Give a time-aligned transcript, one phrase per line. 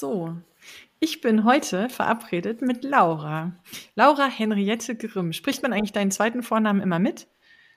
[0.00, 0.34] So,
[0.98, 3.52] ich bin heute verabredet mit Laura.
[3.96, 5.34] Laura Henriette Grimm.
[5.34, 7.28] Spricht man eigentlich deinen zweiten Vornamen immer mit?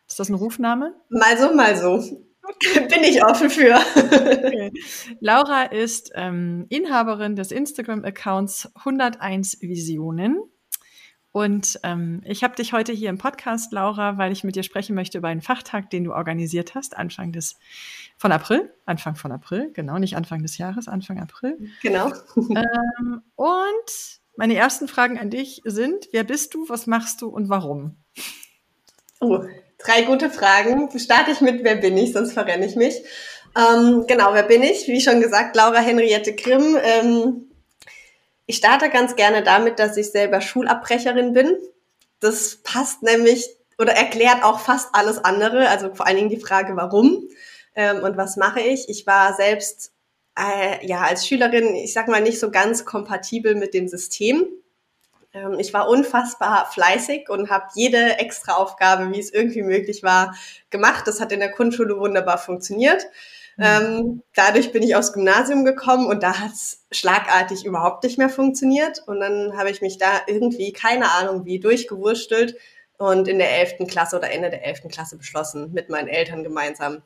[0.07, 0.95] Ist das ein Rufname?
[1.09, 1.97] Mal so, mal so.
[2.75, 3.75] Bin ich offen für.
[3.75, 4.71] Okay.
[5.19, 10.39] Laura ist ähm, Inhaberin des Instagram-Accounts 101 Visionen.
[11.33, 14.95] Und ähm, ich habe dich heute hier im Podcast, Laura, weil ich mit dir sprechen
[14.95, 17.57] möchte über einen Fachtag, den du organisiert hast, Anfang des
[18.17, 21.57] von April, Anfang von April, genau, nicht Anfang des Jahres, Anfang April.
[21.81, 22.11] Genau.
[22.35, 27.49] Ähm, und meine ersten Fragen an dich sind: Wer bist du, was machst du und
[27.49, 27.97] warum?
[29.19, 29.43] Oh,
[29.77, 30.89] drei gute Fragen.
[30.97, 32.95] Starte ich mit Wer bin ich, sonst verrenne ich mich.
[33.55, 34.87] Ähm, genau, wer bin ich?
[34.87, 36.77] Wie schon gesagt, Laura Henriette Grimm.
[36.81, 37.51] Ähm,
[38.45, 41.55] ich starte ganz gerne damit, dass ich selber Schulabbrecherin bin.
[42.19, 46.75] Das passt nämlich oder erklärt auch fast alles andere, also vor allen Dingen die Frage,
[46.75, 47.27] warum
[47.75, 48.89] ähm, und was mache ich.
[48.89, 49.93] Ich war selbst
[50.37, 54.45] äh, ja als Schülerin, ich sag mal, nicht so ganz kompatibel mit dem System.
[55.33, 60.35] Ähm, ich war unfassbar fleißig und habe jede extra Aufgabe, wie es irgendwie möglich war,
[60.69, 61.07] gemacht.
[61.07, 63.05] Das hat in der Grundschule wunderbar funktioniert.
[63.57, 63.63] Mhm.
[63.63, 68.29] Ähm, dadurch bin ich aufs Gymnasium gekommen und da hat es schlagartig überhaupt nicht mehr
[68.29, 69.03] funktioniert.
[69.05, 72.55] Und dann habe ich mich da irgendwie, keine Ahnung wie, durchgewurstelt
[72.97, 73.87] und in der 11.
[73.87, 74.83] Klasse oder Ende der 11.
[74.89, 77.01] Klasse beschlossen, mit meinen Eltern gemeinsam,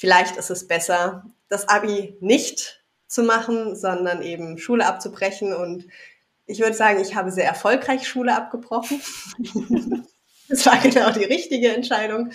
[0.00, 5.52] vielleicht ist es besser, das Abi nicht zu machen, sondern eben Schule abzubrechen.
[5.52, 5.86] Und
[6.46, 9.02] ich würde sagen, ich habe sehr erfolgreich Schule abgebrochen.
[10.48, 12.32] das war genau die richtige Entscheidung.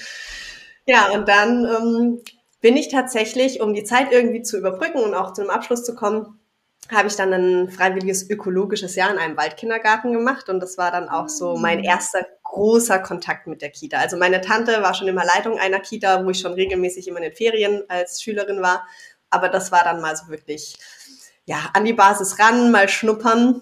[0.85, 2.21] Ja, und dann ähm,
[2.61, 5.95] bin ich tatsächlich, um die Zeit irgendwie zu überbrücken und auch zu einem Abschluss zu
[5.95, 6.39] kommen,
[6.91, 11.09] habe ich dann ein freiwilliges ökologisches Jahr in einem Waldkindergarten gemacht und das war dann
[11.09, 11.85] auch so mein mm.
[11.85, 13.97] erster großer Kontakt mit der Kita.
[13.97, 17.23] Also meine Tante war schon immer Leitung einer Kita, wo ich schon regelmäßig immer in
[17.23, 18.87] den Ferien als Schülerin war,
[19.29, 20.77] aber das war dann mal so wirklich
[21.45, 23.61] ja, an die Basis ran, mal schnuppern.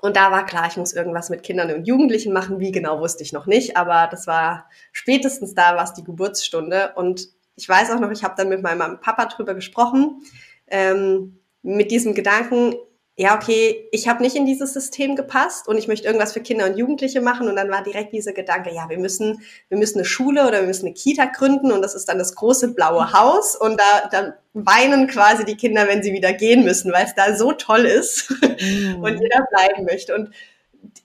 [0.00, 2.58] Und da war klar, ich muss irgendwas mit Kindern und Jugendlichen machen.
[2.58, 6.92] Wie genau wusste ich noch nicht, aber das war spätestens da war es die Geburtsstunde
[6.96, 10.22] und ich weiß auch noch, ich habe dann mit meinem Papa drüber gesprochen,
[10.66, 12.74] ähm, mit diesem Gedanken,
[13.16, 16.64] ja, okay, ich habe nicht in dieses System gepasst und ich möchte irgendwas für Kinder
[16.64, 17.46] und Jugendliche machen.
[17.46, 20.66] Und dann war direkt dieser Gedanke, ja, wir müssen, wir müssen eine Schule oder wir
[20.66, 24.34] müssen eine Kita gründen und das ist dann das große blaue Haus und da, da
[24.54, 28.30] weinen quasi die Kinder, wenn sie wieder gehen müssen, weil es da so toll ist
[28.30, 28.94] mm.
[29.02, 30.14] und jeder bleiben möchte.
[30.14, 30.30] Und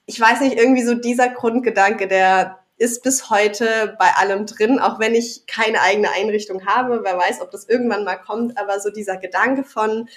[0.06, 5.00] ich weiß nicht, irgendwie so dieser Grundgedanke, der, ist bis heute bei allem drin, auch
[5.00, 7.01] wenn ich keine eigene Einrichtung habe.
[7.03, 10.07] Wer weiß, ob das irgendwann mal kommt, aber so dieser Gedanke von,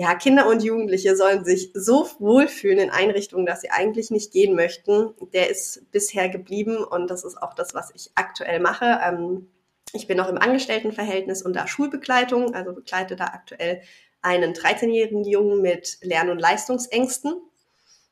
[0.00, 4.56] ja, Kinder und Jugendliche sollen sich so wohlfühlen in Einrichtungen, dass sie eigentlich nicht gehen
[4.56, 8.98] möchten, der ist bisher geblieben und das ist auch das, was ich aktuell mache.
[9.04, 9.50] Ähm,
[9.92, 13.82] ich bin noch im Angestelltenverhältnis und da Schulbegleitung, also begleite da aktuell
[14.22, 17.34] einen 13-jährigen Jungen mit Lern- und Leistungsängsten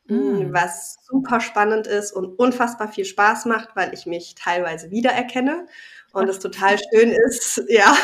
[0.09, 0.53] mm.
[0.53, 5.66] was super spannend ist und unfassbar viel Spaß macht, weil ich mich teilweise wiedererkenne
[6.12, 7.97] und es total schön ist, ja,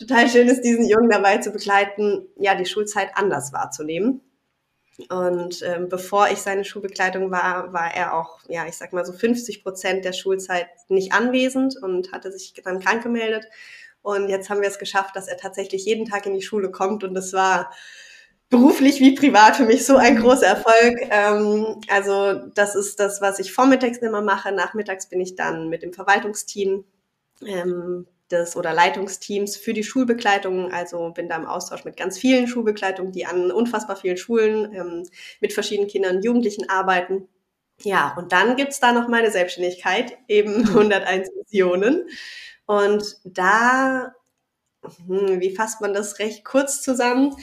[0.00, 4.22] total schön ist, diesen Jungen dabei zu begleiten, ja, die Schulzeit anders wahrzunehmen.
[5.08, 9.12] Und ähm, bevor ich seine Schulbegleitung war, war er auch, ja, ich sag mal so
[9.12, 13.46] 50 Prozent der Schulzeit nicht anwesend und hatte sich dann krank gemeldet.
[14.02, 17.04] Und jetzt haben wir es geschafft, dass er tatsächlich jeden Tag in die Schule kommt.
[17.04, 17.70] Und das war
[18.48, 20.98] beruflich wie privat für mich so ein großer Erfolg.
[21.10, 24.52] Ähm, also das ist das, was ich vormittags immer mache.
[24.52, 26.84] Nachmittags bin ich dann mit dem Verwaltungsteam
[27.46, 30.72] ähm, des oder Leitungsteams für die Schulbegleitung.
[30.72, 35.08] Also bin da im Austausch mit ganz vielen Schulbegleitungen, die an unfassbar vielen Schulen ähm,
[35.40, 37.28] mit verschiedenen Kindern und Jugendlichen arbeiten.
[37.82, 42.08] Ja, und dann gibt's da noch meine Selbstständigkeit, eben 101 Visionen.
[42.66, 44.14] Und da,
[45.06, 47.34] hm, wie fasst man das recht kurz zusammen?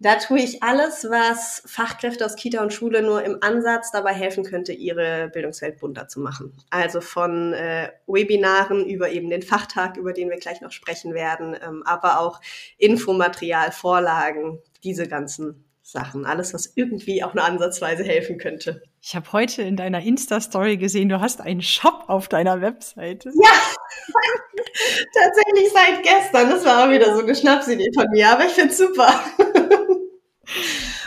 [0.00, 4.44] Da tue ich alles, was Fachkräfte aus Kita und Schule nur im Ansatz dabei helfen
[4.44, 6.56] könnte, ihre Bildungswelt bunter zu machen.
[6.70, 11.56] Also von äh, Webinaren über eben den Fachtag, über den wir gleich noch sprechen werden,
[11.60, 12.40] ähm, aber auch
[12.76, 16.26] Infomaterial, Vorlagen, diese ganzen Sachen.
[16.26, 18.82] Alles, was irgendwie auch nur ansatzweise helfen könnte.
[19.02, 23.30] Ich habe heute in deiner Insta-Story gesehen, du hast einen Shop auf deiner Webseite.
[23.30, 23.50] Ja,
[25.14, 26.50] tatsächlich seit gestern.
[26.50, 29.08] Das war auch wieder so eine Schnapsidee von mir, aber ich finde es super.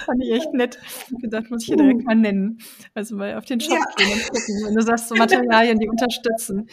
[0.06, 0.80] Fand ich echt nett.
[1.20, 2.60] Gedacht, muss ich hier direkt mal nennen.
[2.94, 3.86] Also mal auf den Shop ja.
[3.98, 6.70] gehen und gucken, wenn du sagst, so Materialien, die unterstützen.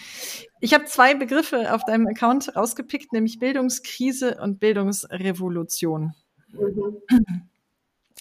[0.60, 6.14] Ich habe zwei Begriffe auf deinem Account rausgepickt, nämlich Bildungskrise und Bildungsrevolution.
[6.52, 7.48] Mhm.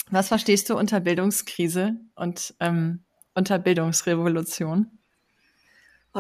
[0.09, 3.03] Was verstehst du unter Bildungskrise und ähm,
[3.33, 4.88] unter Bildungsrevolution?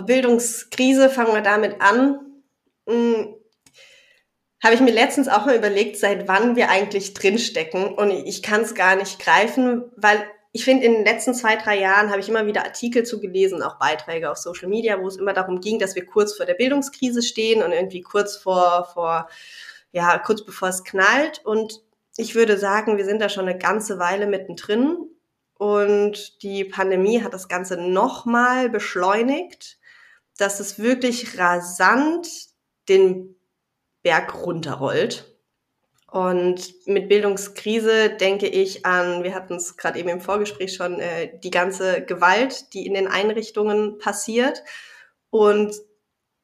[0.05, 2.19] Bildungskrise, fangen wir damit an.
[4.63, 7.93] Habe ich mir letztens auch mal überlegt, seit wann wir eigentlich drinstecken.
[7.93, 11.79] Und ich kann es gar nicht greifen, weil ich finde, in den letzten zwei, drei
[11.79, 15.17] Jahren habe ich immer wieder Artikel zu gelesen, auch Beiträge auf Social Media, wo es
[15.17, 19.29] immer darum ging, dass wir kurz vor der Bildungskrise stehen und irgendwie kurz vor, vor
[19.91, 21.45] ja, kurz bevor es knallt.
[21.45, 21.81] Und
[22.15, 24.97] ich würde sagen, wir sind da schon eine ganze Weile mittendrin.
[25.53, 29.77] Und die Pandemie hat das Ganze nochmal beschleunigt,
[30.37, 32.27] dass es wirklich rasant
[32.89, 33.36] den
[34.03, 35.25] Berg runterrollt.
[36.09, 41.37] Und mit Bildungskrise denke ich an, wir hatten es gerade eben im Vorgespräch schon, äh,
[41.39, 44.63] die ganze Gewalt, die in den Einrichtungen passiert.
[45.29, 45.75] Und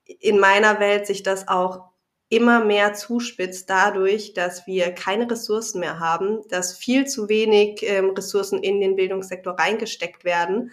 [0.05, 1.93] in meiner Welt sich das auch
[2.27, 8.09] immer mehr zuspitzt dadurch, dass wir keine Ressourcen mehr haben, dass viel zu wenig ähm,
[8.09, 10.71] Ressourcen in den Bildungssektor reingesteckt werden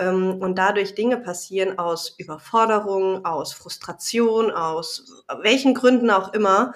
[0.00, 6.74] ähm, und dadurch Dinge passieren aus Überforderung, aus Frustration, aus welchen Gründen auch immer,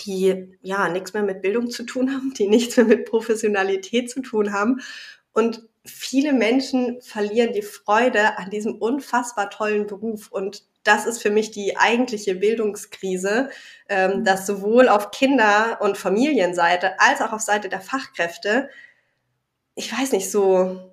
[0.00, 4.22] die ja nichts mehr mit Bildung zu tun haben, die nichts mehr mit Professionalität zu
[4.22, 4.80] tun haben.
[5.32, 10.30] Und viele Menschen verlieren die Freude an diesem unfassbar tollen Beruf.
[10.30, 13.50] Und das ist für mich die eigentliche Bildungskrise,
[13.88, 18.68] ähm, dass sowohl auf Kinder- und Familienseite als auch auf Seite der Fachkräfte,
[19.74, 20.92] ich weiß nicht, so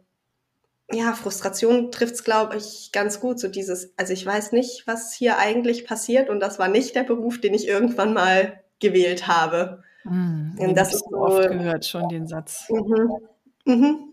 [0.92, 3.40] ja, Frustration trifft's, glaube ich, ganz gut.
[3.40, 7.04] So dieses, also ich weiß nicht, was hier eigentlich passiert und das war nicht der
[7.04, 9.84] Beruf, den ich irgendwann mal gewählt habe.
[10.04, 12.66] Mm, und das ist so, oft gehört schon den Satz.
[12.70, 13.12] Mhm,
[13.66, 14.10] mhm.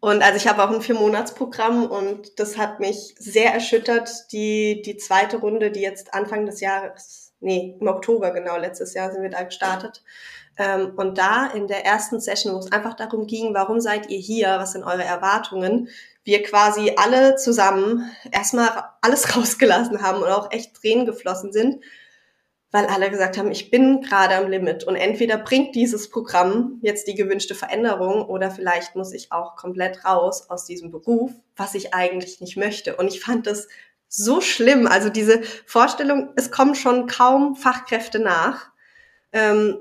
[0.00, 4.32] Und also ich habe auch ein Vier-Monats-Programm und das hat mich sehr erschüttert.
[4.32, 9.12] Die, die zweite Runde, die jetzt Anfang des Jahres, nee, im Oktober genau, letztes Jahr
[9.12, 10.02] sind wir da gestartet.
[10.56, 14.18] Ähm, und da in der ersten Session, wo es einfach darum ging, warum seid ihr
[14.18, 15.88] hier, was sind eure Erwartungen,
[16.24, 21.82] wir quasi alle zusammen erstmal alles rausgelassen haben und auch echt Tränen geflossen sind,
[22.72, 27.08] weil alle gesagt haben, ich bin gerade am Limit und entweder bringt dieses Programm jetzt
[27.08, 31.94] die gewünschte Veränderung oder vielleicht muss ich auch komplett raus aus diesem Beruf, was ich
[31.94, 32.96] eigentlich nicht möchte.
[32.96, 33.66] Und ich fand das
[34.06, 34.86] so schlimm.
[34.86, 38.70] Also diese Vorstellung, es kommen schon kaum Fachkräfte nach.
[39.32, 39.78] Ähm,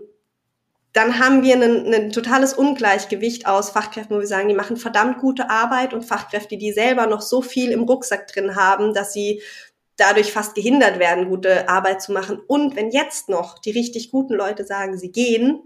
[0.99, 5.49] dann haben wir ein, totales Ungleichgewicht aus Fachkräften, wo wir sagen, die machen verdammt gute
[5.49, 9.41] Arbeit und Fachkräfte, die selber noch so viel im Rucksack drin haben, dass sie
[9.95, 12.41] dadurch fast gehindert werden, gute Arbeit zu machen.
[12.47, 15.61] Und wenn jetzt noch die richtig guten Leute sagen, sie gehen,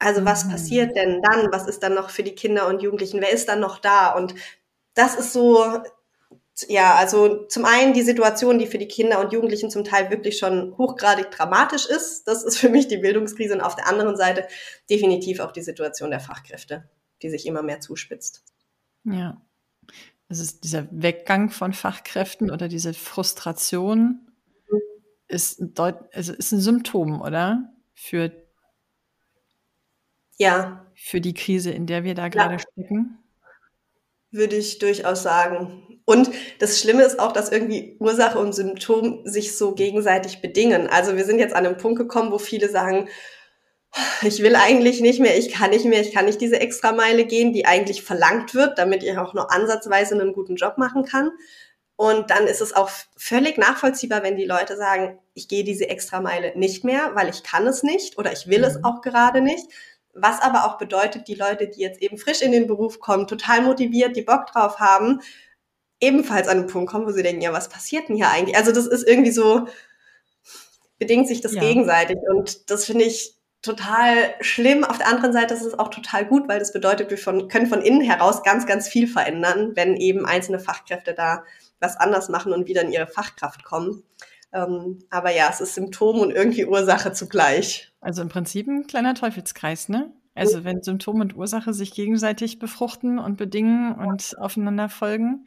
[0.00, 0.50] also was mhm.
[0.50, 1.52] passiert denn dann?
[1.52, 3.20] Was ist dann noch für die Kinder und Jugendlichen?
[3.20, 4.10] Wer ist dann noch da?
[4.10, 4.34] Und
[4.94, 5.64] das ist so
[6.68, 10.38] ja, also zum einen die Situation, die für die Kinder und Jugendlichen zum Teil wirklich
[10.38, 12.28] schon hochgradig dramatisch ist.
[12.28, 14.46] Das ist für mich die Bildungskrise und auf der anderen Seite
[14.88, 16.88] definitiv auch die Situation der Fachkräfte,
[17.22, 18.44] die sich immer mehr zuspitzt.
[19.04, 19.40] Ja.
[20.28, 24.30] Es ist dieser Weggang von Fachkräften oder diese Frustration
[25.26, 27.72] ist ein, Deut also ist ein Symptom, oder?
[27.94, 28.32] Für,
[30.36, 30.86] ja.
[30.94, 32.58] für die Krise, in der wir da gerade ja.
[32.60, 33.23] stecken
[34.34, 36.00] würde ich durchaus sagen.
[36.04, 40.86] Und das Schlimme ist auch, dass irgendwie Ursache und Symptom sich so gegenseitig bedingen.
[40.86, 43.08] Also wir sind jetzt an einem Punkt gekommen, wo viele sagen,
[44.22, 47.52] ich will eigentlich nicht mehr, ich kann nicht mehr, ich kann nicht diese Extrameile gehen,
[47.52, 51.30] die eigentlich verlangt wird, damit ich auch nur ansatzweise einen guten Job machen kann.
[51.96, 56.52] Und dann ist es auch völlig nachvollziehbar, wenn die Leute sagen, ich gehe diese Extrameile
[56.58, 58.84] nicht mehr, weil ich kann es nicht oder ich will es mhm.
[58.84, 59.68] auch gerade nicht.
[60.14, 63.62] Was aber auch bedeutet, die Leute, die jetzt eben frisch in den Beruf kommen, total
[63.62, 65.20] motiviert, die Bock drauf haben,
[66.00, 68.56] ebenfalls an den Punkt kommen, wo sie denken, ja, was passiert denn hier eigentlich?
[68.56, 69.66] Also das ist irgendwie so,
[70.98, 71.60] bedingt sich das ja.
[71.60, 74.84] gegenseitig und das finde ich total schlimm.
[74.84, 77.66] Auf der anderen Seite ist es auch total gut, weil das bedeutet, wir von, können
[77.66, 81.44] von innen heraus ganz, ganz viel verändern, wenn eben einzelne Fachkräfte da
[81.80, 84.04] was anders machen und wieder in ihre Fachkraft kommen.
[84.52, 87.92] Ähm, aber ja, es ist Symptom und irgendwie Ursache zugleich.
[88.04, 90.12] Also im Prinzip ein kleiner Teufelskreis, ne?
[90.34, 95.46] Also wenn Symptom und Ursache sich gegenseitig befruchten und bedingen und aufeinander folgen.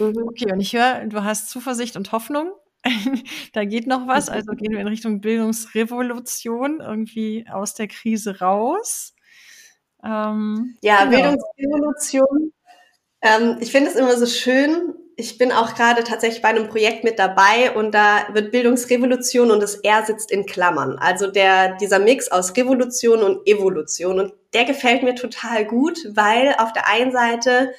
[0.00, 0.24] Mhm.
[0.26, 2.50] Okay, und ich höre, du hast Zuversicht und Hoffnung.
[3.52, 4.28] da geht noch was.
[4.28, 9.14] Also gehen wir in Richtung Bildungsrevolution irgendwie aus der Krise raus.
[10.02, 11.36] Ähm, ja, genau.
[11.36, 12.52] Bildungsrevolution
[13.20, 14.92] Ähm, ich finde es immer so schön.
[15.18, 19.62] Ich bin auch gerade tatsächlich bei einem Projekt mit dabei und da wird Bildungsrevolution und
[19.62, 20.98] das R sitzt in Klammern.
[20.98, 24.20] Also der, dieser Mix aus Revolution und Evolution.
[24.20, 27.72] Und der gefällt mir total gut, weil auf der einen Seite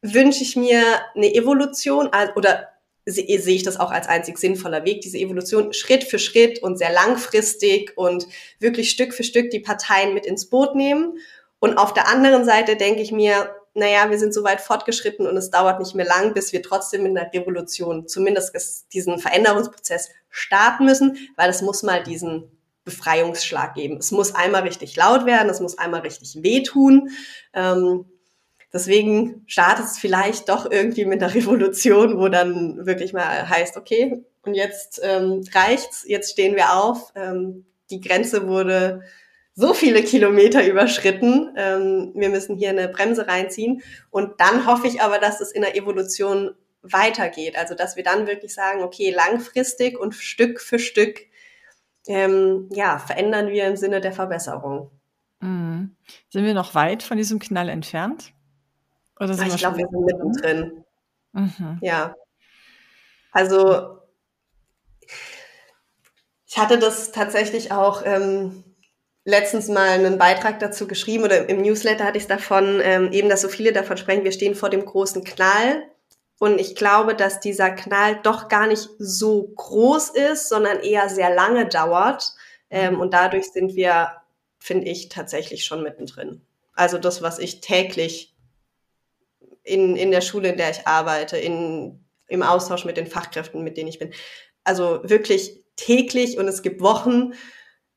[0.00, 0.82] wünsche ich mir
[1.14, 2.70] eine Evolution oder
[3.04, 6.92] sehe ich das auch als einzig sinnvoller Weg, diese Evolution Schritt für Schritt und sehr
[6.92, 8.26] langfristig und
[8.58, 11.18] wirklich Stück für Stück die Parteien mit ins Boot nehmen.
[11.58, 15.36] Und auf der anderen Seite denke ich mir, naja, wir sind so weit fortgeschritten und
[15.36, 20.84] es dauert nicht mehr lang, bis wir trotzdem in der Revolution zumindest diesen Veränderungsprozess starten
[20.84, 22.50] müssen, weil es muss mal diesen
[22.84, 23.96] Befreiungsschlag geben.
[23.96, 27.08] Es muss einmal richtig laut werden, es muss einmal richtig wehtun.
[27.54, 28.04] Ähm,
[28.72, 34.22] deswegen startet es vielleicht doch irgendwie mit einer Revolution, wo dann wirklich mal heißt, okay,
[34.42, 37.12] und jetzt ähm, reicht's, jetzt stehen wir auf.
[37.14, 39.02] Ähm, die Grenze wurde
[39.54, 41.54] so viele Kilometer überschritten.
[41.56, 43.82] Ähm, wir müssen hier eine Bremse reinziehen.
[44.10, 47.56] Und dann hoffe ich aber, dass es in der Evolution weitergeht.
[47.56, 51.20] Also dass wir dann wirklich sagen, okay, langfristig und Stück für Stück
[52.06, 54.90] ähm, ja, verändern wir im Sinne der Verbesserung.
[55.40, 55.96] Mhm.
[56.30, 58.32] Sind wir noch weit von diesem Knall entfernt?
[59.18, 60.84] Oder sind ich glaube, wir sind mittendrin.
[61.32, 61.78] Mhm.
[61.82, 62.14] Ja.
[63.32, 63.98] Also
[66.46, 68.64] ich hatte das tatsächlich auch ähm,
[69.24, 73.28] letztens mal einen Beitrag dazu geschrieben oder im Newsletter hatte ich es davon, ähm, eben,
[73.28, 75.84] dass so viele davon sprechen, wir stehen vor dem großen Knall.
[76.38, 81.34] Und ich glaube, dass dieser Knall doch gar nicht so groß ist, sondern eher sehr
[81.34, 82.32] lange dauert.
[82.70, 84.12] Ähm, und dadurch sind wir,
[84.58, 86.40] finde ich, tatsächlich schon mittendrin.
[86.72, 88.34] Also das, was ich täglich
[89.64, 93.76] in, in der Schule, in der ich arbeite, in, im Austausch mit den Fachkräften, mit
[93.76, 94.14] denen ich bin.
[94.64, 97.34] Also wirklich täglich und es gibt Wochen,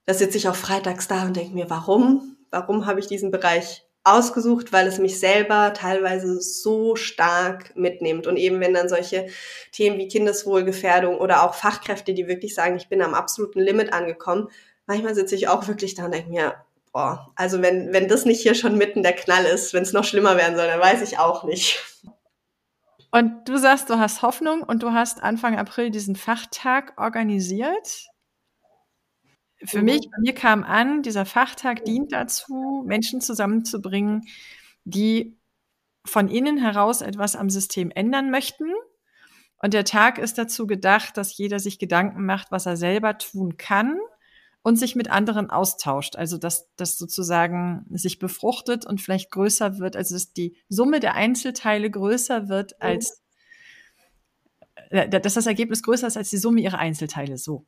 [0.06, 2.38] da sitze ich auch freitags da und denke mir, warum?
[2.52, 8.28] Warum habe ich diesen Bereich ausgesucht, weil es mich selber teilweise so stark mitnimmt.
[8.28, 9.28] Und eben wenn dann solche
[9.72, 14.50] Themen wie Kindeswohlgefährdung oder auch Fachkräfte, die wirklich sagen, ich bin am absoluten Limit angekommen,
[14.88, 16.56] manchmal sitze ich auch wirklich da und denke mir,
[16.92, 20.04] boah, also wenn, wenn das nicht hier schon mitten der Knall ist, wenn es noch
[20.04, 21.82] schlimmer werden soll, dann weiß ich auch nicht.
[23.12, 28.08] Und du sagst, du hast Hoffnung und du hast Anfang April diesen Fachtag organisiert.
[29.66, 29.86] Für mhm.
[29.86, 34.22] mich, bei mir kam an, dieser Fachtag dient dazu, Menschen zusammenzubringen,
[34.84, 35.38] die
[36.06, 38.66] von innen heraus etwas am System ändern möchten.
[39.58, 43.56] Und der Tag ist dazu gedacht, dass jeder sich Gedanken macht, was er selber tun
[43.56, 43.98] kann
[44.62, 46.18] und sich mit anderen austauscht.
[46.18, 51.16] Also dass das sozusagen sich befruchtet und vielleicht größer wird, also dass die Summe der
[51.16, 52.78] Einzelteile größer wird mhm.
[52.80, 53.24] als
[54.90, 57.38] äh, dass das Ergebnis größer ist als die Summe ihrer Einzelteile.
[57.38, 57.64] So.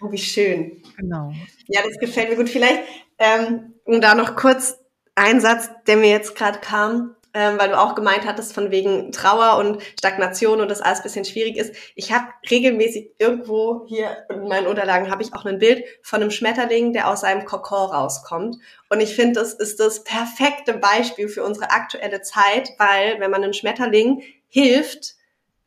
[0.00, 0.82] Oh, wie schön.
[0.96, 1.32] Genau.
[1.66, 2.48] Ja, das gefällt mir gut.
[2.48, 2.82] Vielleicht,
[3.18, 4.78] ähm, um da noch kurz
[5.14, 9.12] ein Satz, der mir jetzt gerade kam, ähm, weil du auch gemeint hattest, von wegen
[9.12, 11.74] Trauer und Stagnation und das alles bisschen schwierig ist.
[11.94, 16.30] Ich habe regelmäßig irgendwo hier in meinen Unterlagen habe ich auch ein Bild von einem
[16.30, 18.56] Schmetterling, der aus seinem Kokon rauskommt.
[18.88, 23.42] Und ich finde, das ist das perfekte Beispiel für unsere aktuelle Zeit, weil wenn man
[23.42, 25.15] einem Schmetterling hilft,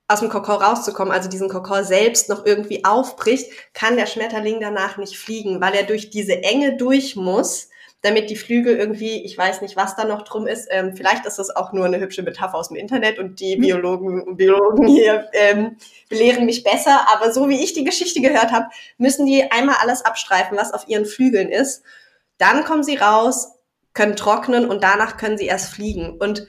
[0.09, 4.97] aus dem Kokon rauszukommen, also diesen Kokon selbst noch irgendwie aufbricht, kann der Schmetterling danach
[4.97, 7.69] nicht fliegen, weil er durch diese Enge durch muss,
[8.01, 11.37] damit die Flügel irgendwie, ich weiß nicht, was da noch drum ist, ähm, vielleicht ist
[11.37, 13.61] das auch nur eine hübsche Metapher aus dem Internet und die hm.
[13.61, 15.77] Biologen und Biologen hier ähm,
[16.09, 18.65] belehren mich besser, aber so wie ich die Geschichte gehört habe,
[18.97, 21.83] müssen die einmal alles abstreifen, was auf ihren Flügeln ist.
[22.39, 23.59] Dann kommen sie raus,
[23.93, 26.17] können trocknen und danach können sie erst fliegen.
[26.17, 26.47] Und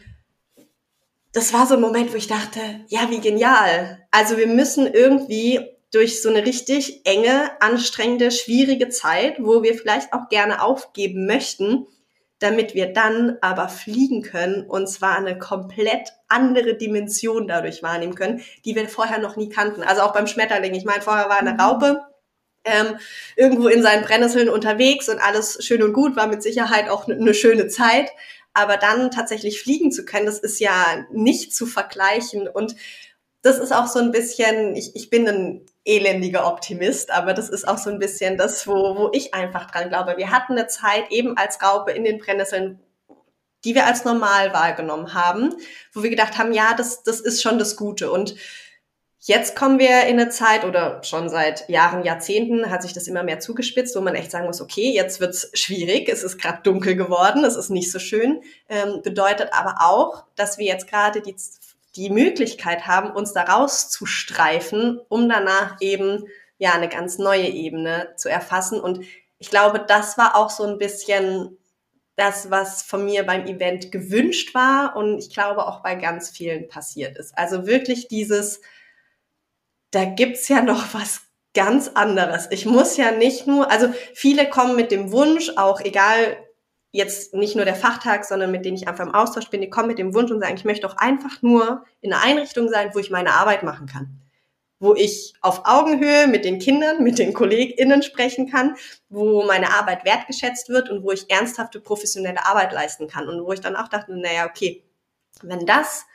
[1.33, 4.05] das war so ein Moment, wo ich dachte, ja, wie genial.
[4.11, 5.61] Also wir müssen irgendwie
[5.93, 11.87] durch so eine richtig enge, anstrengende, schwierige Zeit, wo wir vielleicht auch gerne aufgeben möchten,
[12.39, 18.43] damit wir dann aber fliegen können und zwar eine komplett andere Dimension dadurch wahrnehmen können,
[18.65, 19.83] die wir vorher noch nie kannten.
[19.83, 20.75] Also auch beim Schmetterling.
[20.75, 21.61] Ich meine, vorher war eine mhm.
[21.61, 22.01] Raupe
[22.65, 22.99] ähm,
[23.37, 27.35] irgendwo in seinen Brennnesseln unterwegs und alles schön und gut, war mit Sicherheit auch eine
[27.35, 28.11] schöne Zeit.
[28.53, 32.49] Aber dann tatsächlich fliegen zu können, das ist ja nicht zu vergleichen.
[32.49, 32.75] Und
[33.43, 37.67] das ist auch so ein bisschen, ich, ich bin ein elendiger Optimist, aber das ist
[37.67, 40.17] auch so ein bisschen das, wo, wo ich einfach dran glaube.
[40.17, 42.81] Wir hatten eine Zeit eben als Raupe in den Brennnesseln,
[43.65, 45.55] die wir als normal wahrgenommen haben,
[45.93, 48.11] wo wir gedacht haben, ja, das, das ist schon das Gute.
[48.11, 48.35] Und
[49.23, 53.23] Jetzt kommen wir in eine Zeit oder schon seit Jahren, Jahrzehnten hat sich das immer
[53.23, 56.97] mehr zugespitzt, wo man echt sagen muss, okay, jetzt wird's schwierig, es ist gerade dunkel
[56.97, 61.37] geworden, es ist nicht so schön, ähm, bedeutet aber auch, dass wir jetzt gerade die,
[61.97, 66.25] die Möglichkeit haben, uns da rauszustreifen, um danach eben
[66.57, 68.81] ja eine ganz neue Ebene zu erfassen.
[68.81, 69.05] Und
[69.39, 71.59] ich glaube, das war auch so ein bisschen
[72.17, 76.69] das, was von mir beim Event gewünscht war und ich glaube auch bei ganz vielen
[76.69, 77.37] passiert ist.
[77.37, 78.61] Also wirklich dieses,
[79.91, 81.23] da gibt's ja noch was
[81.55, 82.49] ganz anderes.
[82.51, 86.37] Ich muss ja nicht nur, also viele kommen mit dem Wunsch, auch egal,
[86.93, 89.89] jetzt nicht nur der Fachtag, sondern mit denen ich einfach im Austausch bin, die kommen
[89.89, 92.99] mit dem Wunsch und sagen, ich möchte doch einfach nur in einer Einrichtung sein, wo
[92.99, 94.21] ich meine Arbeit machen kann.
[94.81, 98.77] Wo ich auf Augenhöhe mit den Kindern, mit den KollegInnen sprechen kann,
[99.09, 103.29] wo meine Arbeit wertgeschätzt wird und wo ich ernsthafte professionelle Arbeit leisten kann.
[103.29, 104.83] Und wo ich dann auch dachte, naja, okay,
[105.43, 106.07] wenn das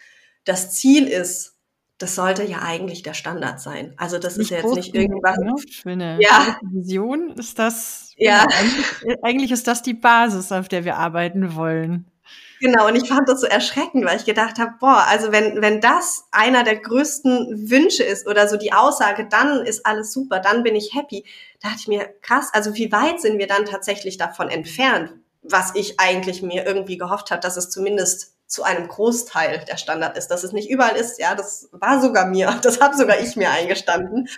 [0.46, 1.55] das Ziel ist,
[1.98, 3.94] das sollte ja eigentlich der Standard sein.
[3.98, 5.38] Also das nicht ist ja jetzt nicht irgendwas.
[5.38, 5.54] Ne?
[5.72, 6.58] Für eine ja.
[6.62, 8.12] Vision ist das.
[8.18, 8.46] Ja.
[8.46, 12.12] Genau, eigentlich, eigentlich ist das die Basis, auf der wir arbeiten wollen.
[12.60, 15.82] Genau, und ich fand das so erschreckend, weil ich gedacht habe, boah, also wenn, wenn
[15.82, 20.64] das einer der größten Wünsche ist oder so die Aussage, dann ist alles super, dann
[20.64, 21.26] bin ich happy,
[21.62, 25.76] da dachte ich mir, krass, also wie weit sind wir dann tatsächlich davon entfernt, was
[25.76, 30.28] ich eigentlich mir irgendwie gehofft habe, dass es zumindest zu einem Großteil der Standard ist.
[30.28, 33.52] Dass es nicht überall ist, ja, das war sogar mir, das habe sogar ich mir
[33.52, 34.30] eingestanden.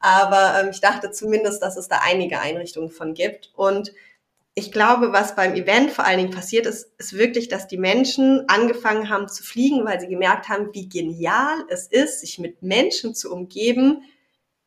[0.00, 3.52] Aber ähm, ich dachte zumindest, dass es da einige Einrichtungen von gibt.
[3.54, 3.92] Und
[4.54, 8.44] ich glaube, was beim Event vor allen Dingen passiert ist, ist wirklich, dass die Menschen
[8.48, 13.14] angefangen haben zu fliegen, weil sie gemerkt haben, wie genial es ist, sich mit Menschen
[13.14, 14.02] zu umgeben,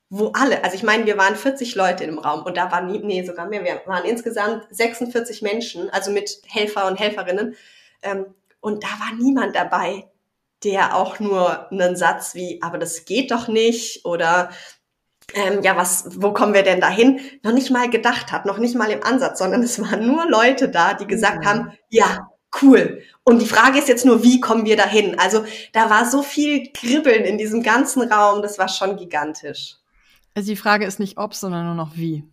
[0.09, 3.23] wo alle, also ich meine, wir waren 40 Leute im Raum und da waren, nee,
[3.23, 7.55] sogar mehr, wir waren insgesamt 46 Menschen, also mit Helfer und Helferinnen.
[8.01, 8.25] Ähm,
[8.65, 10.09] und da war niemand dabei,
[10.63, 14.49] der auch nur einen Satz wie, aber das geht doch nicht oder
[15.35, 18.75] ähm, ja, was, wo kommen wir denn dahin, noch nicht mal gedacht hat, noch nicht
[18.75, 21.47] mal im Ansatz, sondern es waren nur Leute da, die gesagt mhm.
[21.47, 22.27] haben, ja,
[22.63, 23.03] cool.
[23.23, 25.19] Und die Frage ist jetzt nur, wie kommen wir dahin?
[25.19, 29.75] Also da war so viel Kribbeln in diesem ganzen Raum, das war schon gigantisch.
[30.33, 32.23] Also die Frage ist nicht ob, sondern nur noch wie.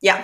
[0.00, 0.18] Ja,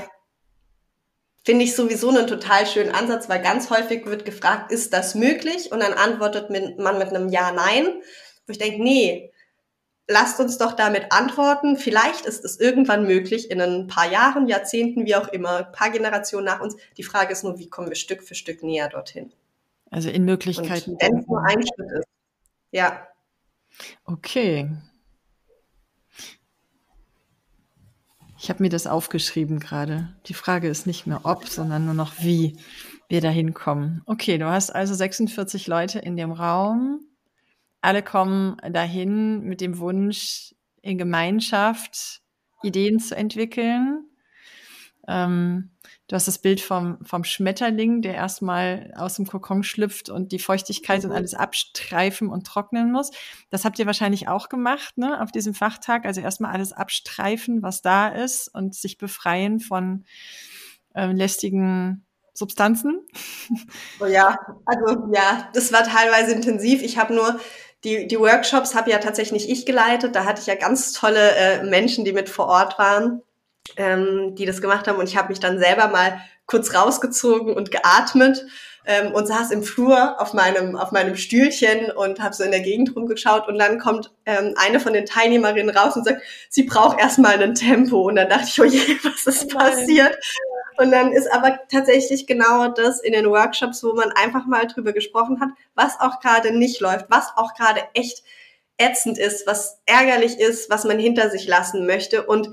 [1.45, 5.71] finde ich sowieso einen total schönen Ansatz, weil ganz häufig wird gefragt, ist das möglich?
[5.71, 7.87] Und dann antwortet man mit einem Ja, Nein.
[8.47, 9.33] Wo ich denke, nee,
[10.09, 11.77] lasst uns doch damit antworten.
[11.77, 15.91] Vielleicht ist es irgendwann möglich, in ein paar Jahren, Jahrzehnten, wie auch immer, ein paar
[15.91, 16.77] Generationen nach uns.
[16.97, 19.33] Die Frage ist nur, wie kommen wir Stück für Stück näher dorthin?
[19.91, 20.97] Also in Möglichkeiten.
[21.01, 22.09] Wenn es nur ein Schritt ist.
[22.71, 23.07] Ja.
[24.05, 24.69] Okay.
[28.45, 30.15] Ich habe mir das aufgeschrieben gerade.
[30.27, 32.59] Die Frage ist nicht mehr ob, sondern nur noch wie
[33.09, 34.03] wir da hinkommen.
[34.05, 37.01] Okay, du hast also 46 Leute in dem Raum.
[37.81, 42.21] Alle kommen dahin mit dem Wunsch, in Gemeinschaft
[42.63, 44.04] Ideen zu entwickeln.
[45.07, 45.71] Ähm,
[46.07, 50.39] Du hast das Bild vom, vom Schmetterling, der erstmal aus dem Kokon schlüpft und die
[50.39, 51.17] Feuchtigkeit und mhm.
[51.17, 53.11] alles abstreifen und trocknen muss.
[53.49, 56.05] Das habt ihr wahrscheinlich auch gemacht, ne, auf diesem Fachtag.
[56.05, 60.05] Also erstmal alles abstreifen, was da ist und sich befreien von
[60.95, 63.01] ähm, lästigen Substanzen.
[64.01, 64.37] Oh ja,
[64.67, 66.83] also ja, das war teilweise intensiv.
[66.83, 67.39] Ich habe nur
[67.85, 70.15] die, die Workshops habe ja tatsächlich ich geleitet.
[70.17, 73.23] Da hatte ich ja ganz tolle äh, Menschen, die mit vor Ort waren
[73.77, 74.99] ähm, die das gemacht haben.
[74.99, 78.45] Und ich habe mich dann selber mal kurz rausgezogen und geatmet
[78.87, 82.61] ähm, und saß im Flur auf meinem, auf meinem Stühlchen und habe so in der
[82.61, 83.49] Gegend rumgeschaut.
[83.49, 87.55] Und dann kommt ähm, eine von den Teilnehmerinnen raus und sagt, sie braucht erstmal ein
[87.55, 88.09] Tempo.
[88.09, 90.17] Und dann dachte ich, oh je, was ist oh passiert?
[90.77, 94.93] Und dann ist aber tatsächlich genau das in den Workshops, wo man einfach mal drüber
[94.93, 98.25] gesprochen hat, was auch gerade nicht läuft, was auch gerade echt
[98.77, 102.25] ätzend ist, was ärgerlich ist, was man hinter sich lassen möchte.
[102.27, 102.51] Und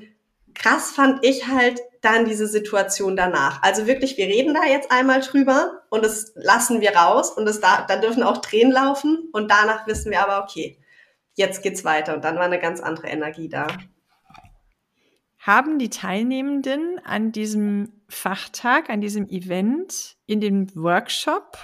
[0.53, 3.61] krass fand ich halt dann diese Situation danach.
[3.61, 7.59] Also wirklich, wir reden da jetzt einmal drüber und das lassen wir raus und das
[7.59, 10.77] da, da dürfen auch Tränen laufen und danach wissen wir aber, okay,
[11.35, 13.67] jetzt geht's weiter und dann war eine ganz andere Energie da.
[15.37, 21.57] Haben die Teilnehmenden an diesem Fachtag, an diesem Event, in dem Workshop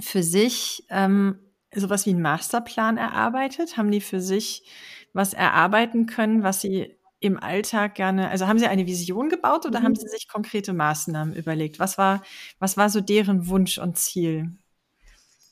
[0.00, 1.38] für sich ähm,
[1.74, 3.76] sowas wie einen Masterplan erarbeitet?
[3.76, 4.64] Haben die für sich
[5.12, 9.80] was erarbeiten können, was sie im Alltag gerne, also haben Sie eine Vision gebaut oder
[9.80, 9.84] mhm.
[9.84, 11.78] haben Sie sich konkrete Maßnahmen überlegt?
[11.78, 12.22] Was war,
[12.58, 14.52] was war so deren Wunsch und Ziel?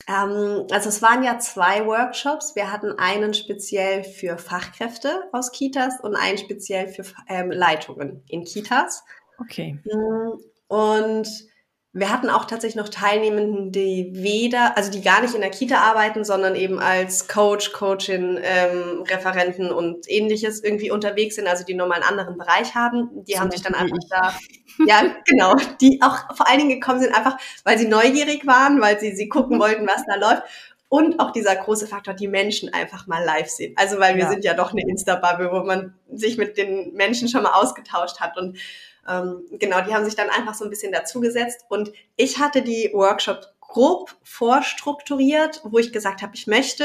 [0.08, 2.54] Ähm, also es waren ja zwei Workshops.
[2.54, 8.44] Wir hatten einen speziell für Fachkräfte aus Kitas und einen speziell für ähm, Leitungen in
[8.44, 9.04] Kitas.
[9.38, 9.78] Okay.
[9.84, 11.28] Mm, und
[11.98, 15.78] wir hatten auch tatsächlich noch Teilnehmenden, die weder, also die gar nicht in der Kita
[15.78, 21.72] arbeiten, sondern eben als Coach, Coachin, ähm, Referenten und ähnliches irgendwie unterwegs sind, also die
[21.72, 23.24] nochmal einen anderen Bereich haben.
[23.24, 24.10] Die so haben sich dann einfach ich.
[24.10, 24.34] da,
[24.86, 29.00] ja, genau, die auch vor allen Dingen gekommen sind, einfach weil sie neugierig waren, weil
[29.00, 30.42] sie, sie gucken wollten, was da läuft.
[30.88, 33.72] Und auch dieser große Faktor, die Menschen einfach mal live sehen.
[33.76, 34.30] Also weil wir ja.
[34.30, 38.36] sind ja doch eine Insta-Bubble, wo man sich mit den Menschen schon mal ausgetauscht hat.
[38.36, 38.58] Und
[39.08, 42.90] Ähm, genau, die haben sich dann einfach so ein bisschen dazugesetzt und ich hatte die
[42.92, 46.84] Workshops grob vorstrukturiert, wo ich gesagt habe, ich möchte,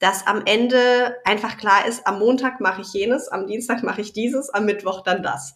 [0.00, 4.12] dass am Ende einfach klar ist, am Montag mache ich jenes, am Dienstag mache ich
[4.12, 5.54] dieses, am Mittwoch dann das.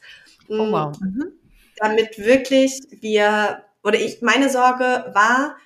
[0.49, 0.99] Oh, wow.
[1.01, 1.33] Mhm.
[1.77, 5.57] Damit wirklich wir, oder ich, meine Sorge war,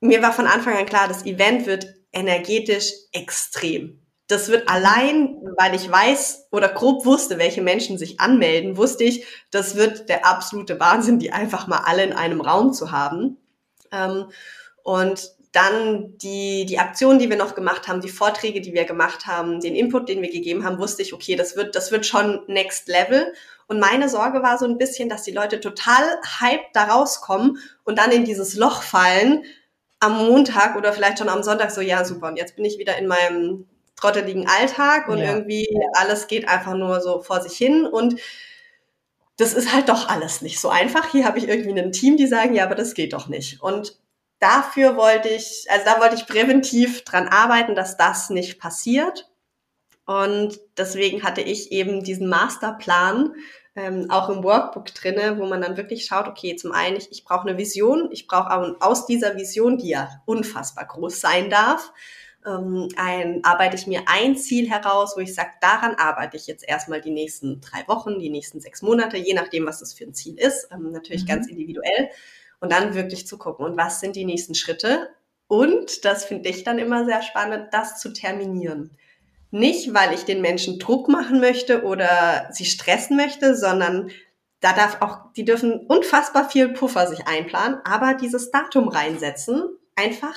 [0.00, 4.00] mir war von Anfang an klar, das Event wird energetisch extrem.
[4.28, 9.26] Das wird allein, weil ich weiß oder grob wusste, welche Menschen sich anmelden, wusste ich,
[9.50, 13.38] das wird der absolute Wahnsinn, die einfach mal alle in einem Raum zu haben.
[13.90, 14.26] Ähm,
[14.82, 19.26] und dann die, die Aktionen, die wir noch gemacht haben, die Vorträge, die wir gemacht
[19.26, 22.42] haben, den Input, den wir gegeben haben, wusste ich, okay, das wird, das wird schon
[22.48, 23.32] next level.
[23.66, 26.04] Und meine Sorge war so ein bisschen, dass die Leute total
[26.40, 29.44] hyped da rauskommen und dann in dieses Loch fallen
[30.00, 32.98] am Montag oder vielleicht schon am Sonntag so, ja, super, und jetzt bin ich wieder
[32.98, 33.66] in meinem
[33.98, 35.32] trotteligen Alltag und ja.
[35.32, 38.20] irgendwie alles geht einfach nur so vor sich hin und
[39.36, 41.10] das ist halt doch alles nicht so einfach.
[41.12, 43.62] Hier habe ich irgendwie ein Team, die sagen, ja, aber das geht doch nicht.
[43.62, 43.96] Und
[44.40, 49.30] dafür wollte ich, also da wollte ich präventiv dran arbeiten, dass das nicht passiert.
[50.06, 53.34] Und deswegen hatte ich eben diesen Masterplan
[53.76, 57.24] ähm, auch im Workbook drinne, wo man dann wirklich schaut, okay, zum einen, ich, ich
[57.24, 61.92] brauche eine Vision, ich brauche aus dieser Vision, die ja unfassbar groß sein darf,
[62.48, 66.66] ähm, ein, arbeite ich mir ein Ziel heraus, wo ich sage, daran arbeite ich jetzt
[66.66, 70.14] erstmal die nächsten drei Wochen, die nächsten sechs Monate, je nachdem, was das für ein
[70.14, 71.28] Ziel ist, ähm, natürlich mhm.
[71.28, 72.08] ganz individuell.
[72.60, 75.10] Und dann wirklich zu gucken, und was sind die nächsten Schritte?
[75.46, 78.90] Und, das finde ich dann immer sehr spannend, das zu terminieren.
[79.50, 84.10] Nicht, weil ich den Menschen Druck machen möchte oder sie stressen möchte, sondern
[84.60, 89.62] da darf auch, die dürfen unfassbar viel Puffer sich einplanen, aber dieses Datum reinsetzen,
[89.94, 90.34] einfach,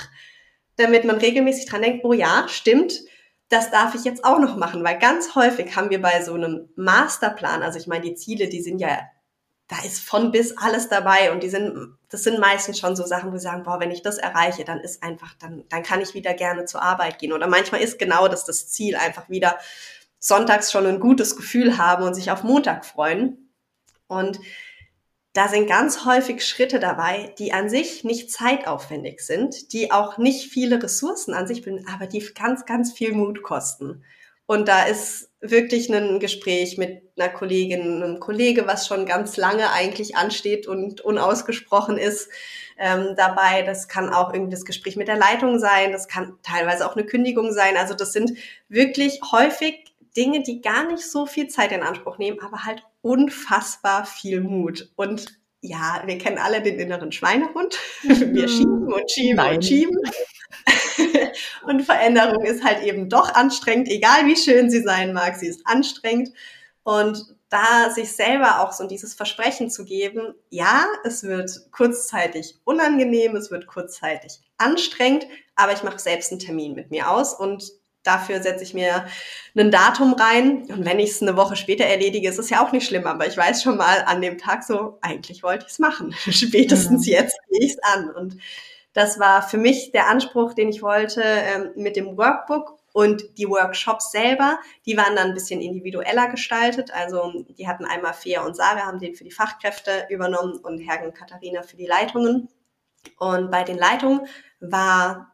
[0.82, 3.02] damit man regelmäßig dran denkt, oh ja, stimmt,
[3.50, 6.70] das darf ich jetzt auch noch machen, weil ganz häufig haben wir bei so einem
[6.76, 9.00] Masterplan, also ich meine, die Ziele, die sind ja,
[9.67, 13.30] da ist von bis alles dabei und die sind, das sind meistens schon so Sachen,
[13.30, 16.13] wo wir sagen, boah, wenn ich das erreiche, dann ist einfach, dann, dann kann ich
[16.13, 17.32] wieder gerne zur Arbeit gehen.
[17.32, 19.58] Oder manchmal ist genau das das Ziel, einfach wieder
[20.20, 23.54] sonntags schon ein gutes Gefühl haben und sich auf Montag freuen.
[24.08, 24.39] Und
[25.34, 30.52] da sind ganz häufig Schritte dabei, die an sich nicht zeitaufwendig sind, die auch nicht
[30.52, 34.04] viele Ressourcen an sich bilden, aber die ganz, ganz viel Mut kosten.
[34.46, 39.72] Und da ist wirklich ein Gespräch mit einer Kollegin, einem Kollege, was schon ganz lange
[39.72, 42.30] eigentlich ansteht und unausgesprochen ist,
[42.78, 43.62] ähm, dabei.
[43.62, 45.94] Das kann auch irgendwie das Gespräch mit der Leitung sein.
[45.94, 47.78] Das kann teilweise auch eine Kündigung sein.
[47.78, 49.86] Also das sind wirklich häufig
[50.17, 54.92] Dinge, die gar nicht so viel Zeit in Anspruch nehmen, aber halt unfassbar viel Mut.
[54.96, 57.78] Und ja, wir kennen alle den inneren Schweinehund.
[58.04, 59.56] Wir schieben und schieben Nein.
[59.56, 59.98] und schieben.
[61.64, 65.62] und Veränderung ist halt eben doch anstrengend, egal wie schön sie sein mag, sie ist
[65.66, 66.32] anstrengend.
[66.84, 73.36] Und da sich selber auch so dieses Versprechen zu geben, ja, es wird kurzzeitig unangenehm,
[73.36, 77.72] es wird kurzzeitig anstrengend, aber ich mache selbst einen Termin mit mir aus und
[78.04, 79.06] dafür setze ich mir
[79.56, 80.66] ein Datum rein.
[80.70, 83.06] Und wenn ich es eine Woche später erledige, ist es ja auch nicht schlimm.
[83.06, 86.14] Aber ich weiß schon mal an dem Tag so, eigentlich wollte ich es machen.
[86.30, 87.14] Spätestens mhm.
[87.14, 88.10] jetzt gehe ich es an.
[88.12, 88.38] Und
[88.94, 92.78] das war für mich der Anspruch, den ich wollte ähm, mit dem Workbook.
[92.94, 96.92] Und die Workshops selber, die waren dann ein bisschen individueller gestaltet.
[96.94, 101.06] Also die hatten einmal Fea und Sarah, haben den für die Fachkräfte übernommen und Hergen
[101.06, 102.50] und Katharina für die Leitungen.
[103.18, 104.28] Und bei den Leitungen
[104.60, 105.31] war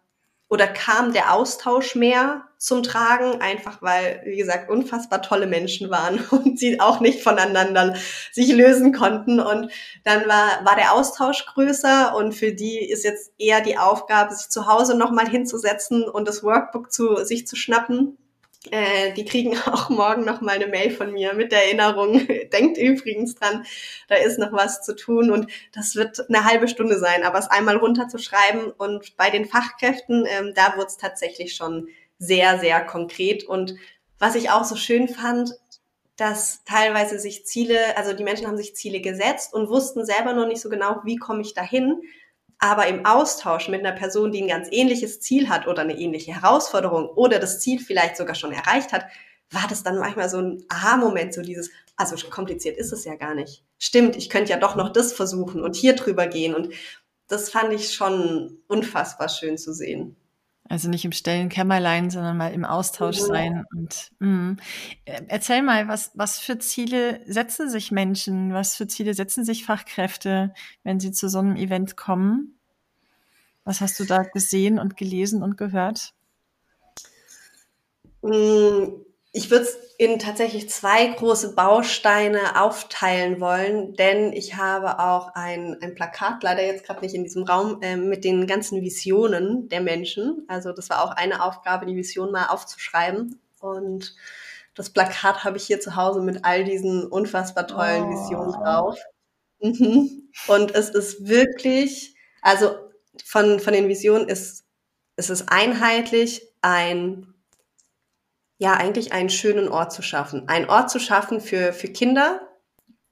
[0.50, 6.20] oder kam der Austausch mehr zum Tragen, einfach weil, wie gesagt, unfassbar tolle Menschen waren
[6.32, 7.96] und sie auch nicht voneinander
[8.32, 9.40] sich lösen konnten.
[9.40, 9.72] Und
[10.04, 14.50] dann war, war der Austausch größer und für die ist jetzt eher die Aufgabe, sich
[14.50, 18.18] zu Hause nochmal hinzusetzen und das Workbook zu sich zu schnappen
[18.72, 22.28] äh, die kriegen auch morgen noch mal eine Mail von mir mit der Erinnerung.
[22.54, 23.66] Denkt übrigens dran,
[24.08, 27.24] da ist noch was zu tun und das wird eine halbe Stunde sein.
[27.24, 31.88] Aber es einmal runterzuschreiben und bei den Fachkräften, ähm, da wurde es tatsächlich schon
[32.20, 33.44] sehr, sehr konkret.
[33.44, 33.76] Und
[34.20, 35.54] was ich auch so schön fand,
[36.16, 40.48] dass teilweise sich Ziele, also die Menschen haben sich Ziele gesetzt und wussten selber noch
[40.48, 42.02] nicht so genau, wie komme ich dahin.
[42.60, 46.34] Aber im Austausch mit einer Person, die ein ganz ähnliches Ziel hat oder eine ähnliche
[46.34, 49.06] Herausforderung oder das Ziel vielleicht sogar schon erreicht hat,
[49.52, 53.36] war das dann manchmal so ein Aha-Moment, so dieses, also kompliziert ist es ja gar
[53.36, 53.64] nicht.
[53.80, 56.56] Stimmt, ich könnte ja doch noch das versuchen und hier drüber gehen.
[56.56, 56.74] Und
[57.28, 60.16] das fand ich schon unfassbar schön zu sehen.
[60.70, 63.26] Also nicht im stillen Kämmerlein, sondern mal im Austausch ja.
[63.26, 63.66] sein.
[63.74, 64.58] Und mh.
[65.06, 70.54] erzähl mal, was, was für Ziele setzen sich Menschen, was für Ziele setzen sich Fachkräfte,
[70.84, 72.58] wenn sie zu so einem Event kommen?
[73.64, 76.14] Was hast du da gesehen und gelesen und gehört?
[78.22, 79.07] Mm,
[79.38, 85.78] Ich würde es in tatsächlich zwei große Bausteine aufteilen wollen, denn ich habe auch ein,
[85.80, 89.82] ein Plakat, leider jetzt gerade nicht in diesem Raum, äh, mit den ganzen Visionen der
[89.82, 90.44] Menschen.
[90.48, 93.40] Also das war auch eine Aufgabe, die Vision mal aufzuschreiben.
[93.60, 94.16] Und
[94.74, 98.10] das Plakat habe ich hier zu Hause mit all diesen unfassbar tollen oh.
[98.10, 98.98] Visionen drauf.
[99.62, 100.32] Mhm.
[100.48, 102.76] Und es ist wirklich, also
[103.24, 104.66] von, von den Visionen ist,
[105.16, 107.36] ist es einheitlich ein
[108.58, 110.48] ja eigentlich einen schönen Ort zu schaffen.
[110.48, 112.42] Einen Ort zu schaffen für, für Kinder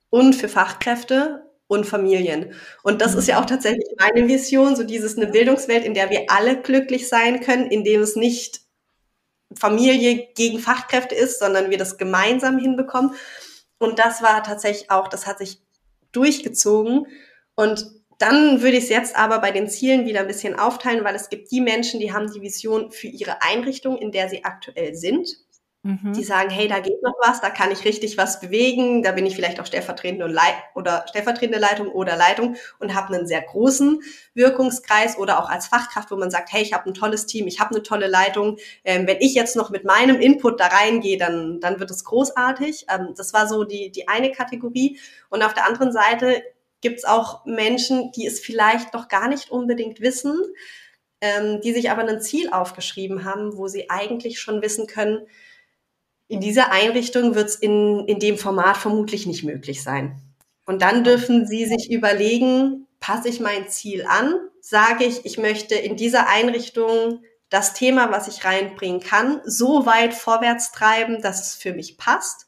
[0.10, 2.54] und für Fachkräfte und Familien.
[2.84, 6.26] Und das ist ja auch tatsächlich meine Vision, so dieses eine Bildungswelt, in der wir
[6.30, 8.62] alle glücklich sein können, in dem es nicht
[9.58, 13.14] Familie gegen Fachkräfte ist, sondern wir das gemeinsam hinbekommen.
[13.78, 15.62] Und das war tatsächlich auch, das hat sich
[16.12, 17.08] durchgezogen.
[17.56, 21.16] Und dann würde ich es jetzt aber bei den Zielen wieder ein bisschen aufteilen, weil
[21.16, 24.96] es gibt die Menschen, die haben die Vision für ihre Einrichtung, in der sie aktuell
[24.96, 25.38] sind.
[25.86, 26.14] Mhm.
[26.14, 29.28] Die sagen, hey, da geht noch was, da kann ich richtig was bewegen, da bin
[29.28, 34.02] ich vielleicht auch stellvertretende, Leit oder stellvertretende Leitung oder Leitung und habe einen sehr großen
[34.34, 37.60] Wirkungskreis oder auch als Fachkraft, wo man sagt, hey, ich habe ein tolles Team, ich
[37.60, 38.58] habe eine tolle Leitung.
[38.84, 42.88] Ähm, wenn ich jetzt noch mit meinem Input da reingehe, dann, dann wird es großartig.
[42.90, 44.98] Ähm, das war so die, die eine Kategorie.
[45.30, 46.42] Und auf der anderen Seite
[46.82, 50.38] gibt es auch Menschen, die es vielleicht noch gar nicht unbedingt wissen,
[51.22, 55.28] ähm, die sich aber ein Ziel aufgeschrieben haben, wo sie eigentlich schon wissen können,
[56.28, 60.20] in dieser Einrichtung wird es in, in dem Format vermutlich nicht möglich sein.
[60.66, 64.34] Und dann dürfen Sie sich überlegen, passe ich mein Ziel an?
[64.62, 70.16] Sage ich, ich möchte in dieser Einrichtung das Thema, was ich reinbringen kann, so weit
[70.16, 72.48] vorwärts treiben, dass es für mich passt?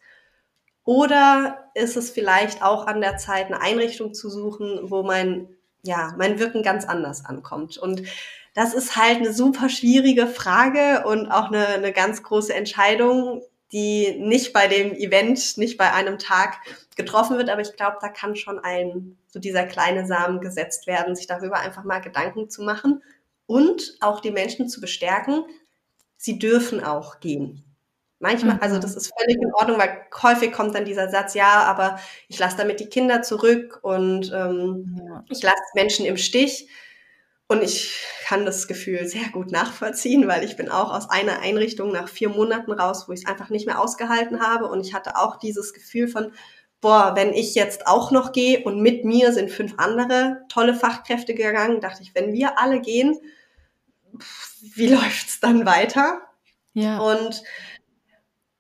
[0.88, 5.50] Oder ist es vielleicht auch an der Zeit, eine Einrichtung zu suchen, wo mein,
[5.84, 7.78] ja, mein Wirken ganz anders ankommt?
[7.78, 8.04] Und
[8.54, 13.42] das ist halt eine super schwierige Frage und auch eine, eine ganz große Entscheidung,
[13.74, 16.56] die nicht bei dem Event, nicht bei einem Tag
[16.96, 17.50] getroffen wird.
[17.50, 21.60] Aber ich glaube, da kann schon ein, so dieser kleine Samen gesetzt werden, sich darüber
[21.60, 23.04] einfach mal Gedanken zu machen
[23.46, 25.44] und auch die Menschen zu bestärken,
[26.16, 27.67] sie dürfen auch gehen.
[28.20, 28.82] Manchmal, also mhm.
[28.82, 32.58] das ist völlig in Ordnung, weil häufig kommt dann dieser Satz, ja, aber ich lasse
[32.58, 35.24] damit die Kinder zurück und ähm, ja.
[35.30, 36.68] ich lasse Menschen im Stich.
[37.50, 41.94] Und ich kann das Gefühl sehr gut nachvollziehen, weil ich bin auch aus einer Einrichtung
[41.94, 44.66] nach vier Monaten raus, wo ich es einfach nicht mehr ausgehalten habe.
[44.66, 46.34] Und ich hatte auch dieses Gefühl von,
[46.82, 51.36] boah, wenn ich jetzt auch noch gehe und mit mir sind fünf andere tolle Fachkräfte
[51.36, 53.18] gegangen, dachte ich, wenn wir alle gehen,
[54.76, 56.22] wie läuft's dann weiter?
[56.74, 57.00] Ja.
[57.00, 57.44] Und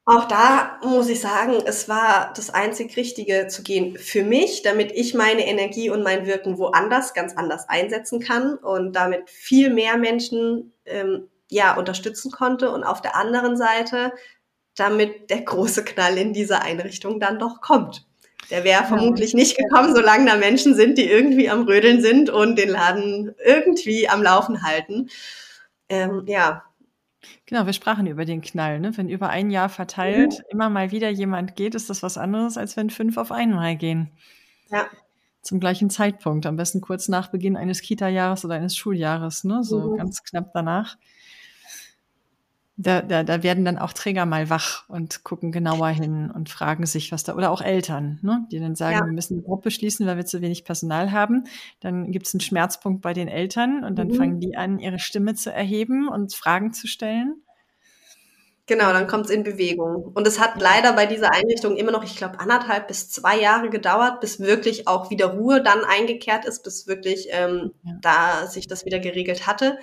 [0.08, 4.93] auch da muss ich sagen, es war das einzig Richtige zu gehen für mich, damit
[4.93, 9.98] ich meine Energie und mein Wirken woanders ganz anders einsetzen kann und damit viel mehr
[9.98, 14.13] Menschen ähm, ja unterstützen konnte und auf der anderen Seite
[14.76, 18.06] damit der große Knall in diese Einrichtung dann doch kommt.
[18.50, 22.58] Der wäre vermutlich nicht gekommen, solange da Menschen sind, die irgendwie am Rödeln sind und
[22.58, 25.10] den Laden irgendwie am Laufen halten.
[25.89, 26.63] Ähm, ja,
[27.46, 28.80] Genau, wir sprachen über den Knall.
[28.80, 28.96] Ne?
[28.98, 30.46] Wenn über ein Jahr verteilt mhm.
[30.50, 34.12] immer mal wieder jemand geht, ist das was anderes, als wenn fünf auf einmal gehen.
[34.70, 34.88] Ja.
[35.42, 39.63] Zum gleichen Zeitpunkt, am besten kurz nach Beginn eines Kita-Jahres oder eines Schuljahres, ne?
[39.63, 39.98] so mhm.
[39.98, 40.98] ganz knapp danach
[42.80, 46.86] da, da, da werden dann auch Träger mal wach und gucken genauer hin und fragen
[46.86, 49.06] sich, was da, oder auch Eltern, ne, die dann sagen, ja.
[49.06, 51.46] wir müssen eine Gruppe schließen, weil wir zu wenig Personal haben.
[51.80, 54.13] Dann gibt es einen Schmerzpunkt bei den Eltern und dann mhm.
[54.16, 57.42] fangen die an, ihre Stimme zu erheben und Fragen zu stellen.
[58.68, 60.12] Genau, dann kommt es in Bewegung.
[60.13, 63.70] Und es hat leider bei dieser Einrichtung immer noch, ich glaube, anderthalb bis zwei Jahre
[63.70, 67.94] gedauert, bis wirklich auch wieder Ruhe dann eingekehrt ist, bis wirklich ähm, ja.
[68.02, 69.80] da sich das wieder geregelt hatte.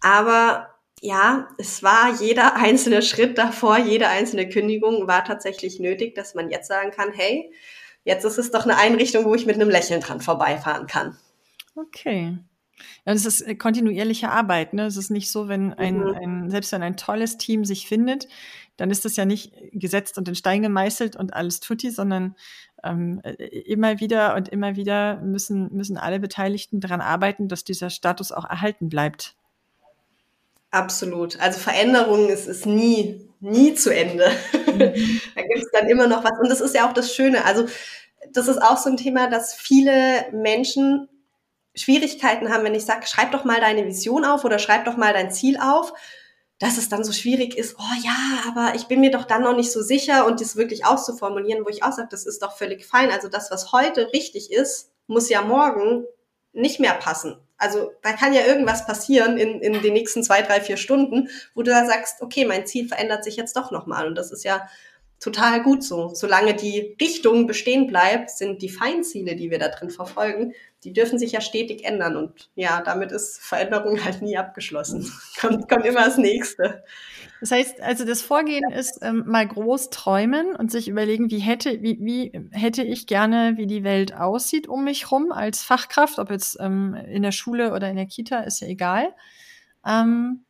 [0.00, 0.71] Aber
[1.02, 6.48] ja, es war jeder einzelne Schritt davor, jede einzelne Kündigung war tatsächlich nötig, dass man
[6.48, 7.52] jetzt sagen kann, hey,
[8.04, 11.18] jetzt ist es doch eine Einrichtung, wo ich mit einem Lächeln dran vorbeifahren kann.
[11.74, 12.38] Okay.
[13.04, 14.74] Ja, das ist äh, kontinuierliche Arbeit.
[14.74, 14.86] Ne?
[14.86, 16.14] Es ist nicht so, wenn ein, mhm.
[16.14, 18.28] ein, selbst wenn ein tolles Team sich findet,
[18.76, 22.36] dann ist das ja nicht gesetzt und in Stein gemeißelt und alles tutti, sondern
[22.84, 27.90] ähm, äh, immer wieder und immer wieder müssen, müssen alle Beteiligten daran arbeiten, dass dieser
[27.90, 29.36] Status auch erhalten bleibt.
[30.72, 31.38] Absolut.
[31.38, 34.30] Also Veränderung ist, ist nie, nie zu Ende.
[34.52, 34.78] Mhm.
[35.34, 36.38] da gibt es dann immer noch was.
[36.40, 37.44] Und das ist ja auch das Schöne.
[37.44, 37.66] Also
[38.32, 41.08] das ist auch so ein Thema, dass viele Menschen
[41.74, 45.12] Schwierigkeiten haben, wenn ich sage, schreib doch mal deine Vision auf oder schreib doch mal
[45.12, 45.92] dein Ziel auf,
[46.58, 49.56] dass es dann so schwierig ist, oh ja, aber ich bin mir doch dann noch
[49.56, 52.86] nicht so sicher und das wirklich auszuformulieren, wo ich auch sage, das ist doch völlig
[52.86, 53.10] fein.
[53.10, 56.04] Also das, was heute richtig ist, muss ja morgen
[56.52, 57.36] nicht mehr passen.
[57.56, 61.62] Also da kann ja irgendwas passieren in, in den nächsten zwei, drei, vier Stunden, wo
[61.62, 64.06] du da sagst, okay, mein Ziel verändert sich jetzt doch nochmal.
[64.06, 64.68] Und das ist ja
[65.20, 66.08] total gut so.
[66.12, 70.54] Solange die Richtung bestehen bleibt, sind die Feinziele, die wir da drin verfolgen,
[70.84, 72.16] die dürfen sich ja stetig ändern.
[72.16, 75.10] Und ja, damit ist Veränderung halt nie abgeschlossen.
[75.40, 76.84] kommt, kommt immer das Nächste.
[77.40, 81.82] Das heißt, also das Vorgehen ist ähm, mal groß träumen und sich überlegen, wie hätte,
[81.82, 86.30] wie, wie hätte ich gerne, wie die Welt aussieht um mich rum als Fachkraft, ob
[86.30, 89.14] jetzt ähm, in der Schule oder in der Kita, ist ja egal.
[89.86, 90.44] Ähm,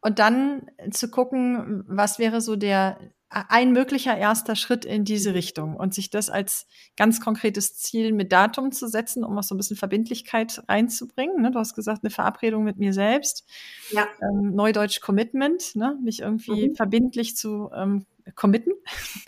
[0.00, 2.98] und dann zu gucken, was wäre so der
[3.30, 6.66] ein möglicher erster Schritt in diese Richtung und sich das als
[6.96, 11.40] ganz konkretes Ziel mit Datum zu setzen, um auch so ein bisschen Verbindlichkeit reinzubringen.
[11.40, 11.52] Ne?
[11.52, 13.48] Du hast gesagt, eine Verabredung mit mir selbst.
[13.92, 14.08] Ja.
[14.20, 15.96] Ähm, Neudeutsch Commitment, ne?
[16.02, 16.74] mich irgendwie mhm.
[16.74, 18.72] verbindlich zu ähm, committen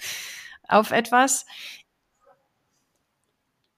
[0.69, 1.47] auf etwas.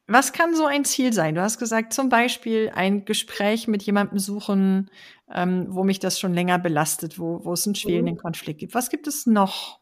[0.07, 1.35] Was kann so ein Ziel sein?
[1.35, 4.91] Du hast gesagt, zum Beispiel ein Gespräch mit jemandem suchen,
[5.31, 8.21] ähm, wo mich das schon länger belastet, wo, wo es einen schwelenden mhm.
[8.21, 8.75] Konflikt gibt.
[8.75, 9.81] Was gibt es noch?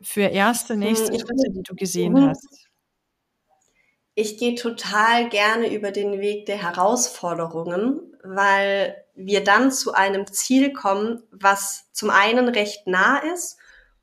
[0.00, 2.28] Für erste, nächste hm, Schritte, die du gesehen mhm.
[2.30, 2.66] hast?
[4.14, 10.72] Ich gehe total gerne über den Weg der Herausforderungen, weil wir dann zu einem Ziel
[10.72, 13.58] kommen, was zum einen recht nah ist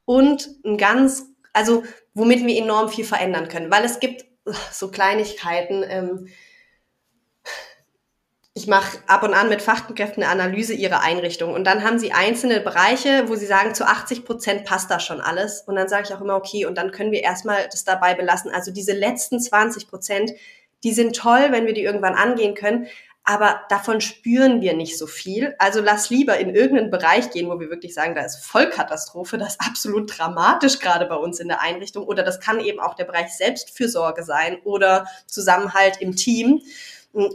[0.05, 1.83] und ein ganz, also
[2.13, 4.25] womit wir enorm viel verändern können, weil es gibt
[4.71, 5.83] so Kleinigkeiten.
[5.87, 6.27] Ähm,
[8.57, 12.11] ich mache ab und an mit Fachkräften eine Analyse ihrer Einrichtung und dann haben sie
[12.11, 15.61] einzelne Bereiche, wo sie sagen, zu 80 Prozent passt da schon alles.
[15.61, 18.49] Und dann sage ich auch immer, okay, und dann können wir erstmal das dabei belassen.
[18.51, 20.31] Also diese letzten 20 Prozent,
[20.83, 22.87] die sind toll, wenn wir die irgendwann angehen können,
[23.23, 25.53] aber davon spüren wir nicht so viel.
[25.59, 29.49] Also lass lieber in irgendeinen Bereich gehen, wo wir wirklich sagen, da ist Vollkatastrophe, das
[29.49, 32.05] ist absolut dramatisch gerade bei uns in der Einrichtung.
[32.05, 36.63] Oder das kann eben auch der Bereich Selbstfürsorge sein oder Zusammenhalt im Team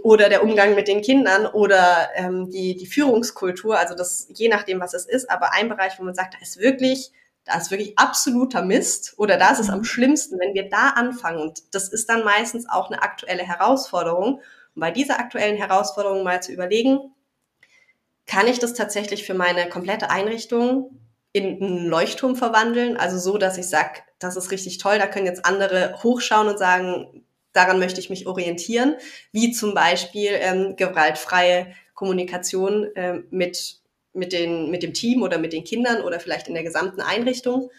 [0.02, 4.80] oder der Umgang mit den Kindern oder ähm, die, die Führungskultur, also das je nachdem,
[4.80, 7.10] was es ist, aber ein Bereich, wo man sagt, da ist wirklich,
[7.44, 9.84] da ist wirklich absoluter Mist oder da ist es am mhm.
[9.84, 11.40] schlimmsten, wenn wir da anfangen.
[11.40, 14.40] Und das ist dann meistens auch eine aktuelle Herausforderung.
[14.74, 17.12] Und bei dieser aktuellen Herausforderung mal zu überlegen,
[18.26, 20.98] kann ich das tatsächlich für meine komplette Einrichtung
[21.32, 22.96] in einen Leuchtturm verwandeln?
[22.96, 26.58] Also so, dass ich sage, das ist richtig toll, da können jetzt andere hochschauen und
[26.58, 28.96] sagen, daran möchte ich mich orientieren,
[29.32, 33.76] wie zum Beispiel ähm, gewaltfreie Kommunikation ähm, mit,
[34.12, 37.70] mit, den, mit dem Team oder mit den Kindern oder vielleicht in der gesamten Einrichtung.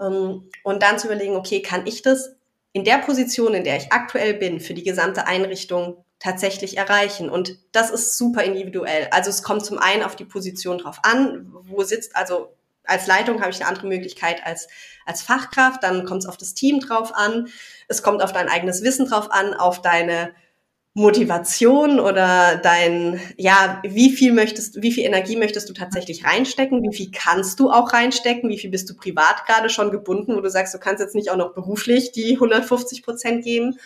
[0.00, 2.36] Ähm, und dann zu überlegen, okay, kann ich das
[2.72, 7.30] in der Position, in der ich aktuell bin, für die gesamte Einrichtung tatsächlich erreichen.
[7.30, 9.08] Und das ist super individuell.
[9.10, 12.55] Also es kommt zum einen auf die Position drauf an, wo sitzt, also
[12.86, 14.68] als Leitung habe ich eine andere Möglichkeit als,
[15.04, 17.48] als Fachkraft, dann kommt es auf das Team drauf an,
[17.88, 20.32] es kommt auf dein eigenes Wissen drauf an, auf deine
[20.96, 26.82] Motivation oder dein, ja, wie viel möchtest, wie viel Energie möchtest du tatsächlich reinstecken?
[26.82, 28.48] Wie viel kannst du auch reinstecken?
[28.48, 31.30] Wie viel bist du privat gerade schon gebunden, wo du sagst, du kannst jetzt nicht
[31.30, 33.78] auch noch beruflich die 150 Prozent geben?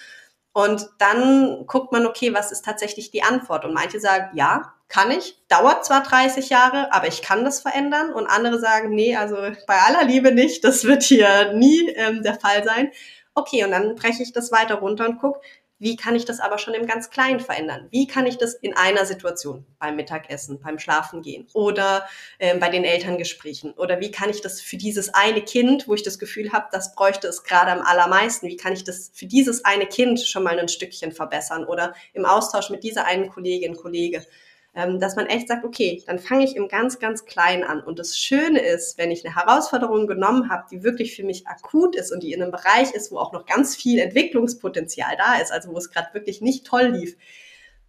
[0.53, 3.65] Und dann guckt man, okay, was ist tatsächlich die Antwort?
[3.65, 8.13] Und manche sagen, ja, kann ich, dauert zwar 30 Jahre, aber ich kann das verändern.
[8.13, 9.37] Und andere sagen, nee, also
[9.67, 12.91] bei aller Liebe nicht, das wird hier nie ähm, der Fall sein.
[13.35, 15.41] Okay, und dann breche ich das weiter runter und gucke,
[15.81, 17.88] wie kann ich das aber schon im ganz Kleinen verändern?
[17.90, 22.07] Wie kann ich das in einer Situation beim Mittagessen, beim Schlafengehen oder
[22.38, 23.73] äh, bei den Elterngesprächen?
[23.73, 26.95] Oder wie kann ich das für dieses eine Kind, wo ich das Gefühl habe, das
[26.95, 30.59] bräuchte es gerade am allermeisten, wie kann ich das für dieses eine Kind schon mal
[30.59, 31.64] ein Stückchen verbessern?
[31.64, 34.27] Oder im Austausch mit dieser einen Kollegin, Kollege
[34.73, 37.83] dass man echt sagt, okay, dann fange ich im ganz, ganz Kleinen an.
[37.83, 41.97] Und das Schöne ist, wenn ich eine Herausforderung genommen habe, die wirklich für mich akut
[41.97, 45.51] ist und die in einem Bereich ist, wo auch noch ganz viel Entwicklungspotenzial da ist,
[45.51, 47.17] also wo es gerade wirklich nicht toll lief,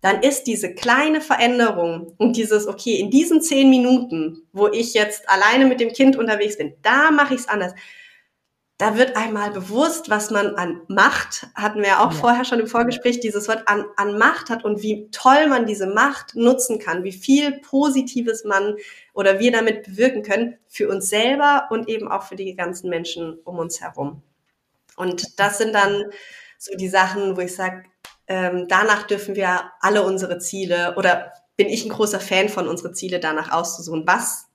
[0.01, 5.29] dann ist diese kleine Veränderung und dieses, okay, in diesen zehn Minuten, wo ich jetzt
[5.29, 7.73] alleine mit dem Kind unterwegs bin, da mache ich es anders
[8.81, 12.17] da wird einmal bewusst, was man an Macht, hatten wir auch ja.
[12.17, 15.85] vorher schon im Vorgespräch, dieses Wort an, an Macht hat und wie toll man diese
[15.85, 18.77] Macht nutzen kann, wie viel Positives man
[19.13, 23.37] oder wir damit bewirken können für uns selber und eben auch für die ganzen Menschen
[23.43, 24.23] um uns herum.
[24.95, 26.05] Und das sind dann
[26.57, 27.83] so die Sachen, wo ich sage,
[28.25, 32.93] ähm, danach dürfen wir alle unsere Ziele oder bin ich ein großer Fan von, unsere
[32.93, 34.07] Ziele danach auszusuchen.
[34.07, 34.47] Was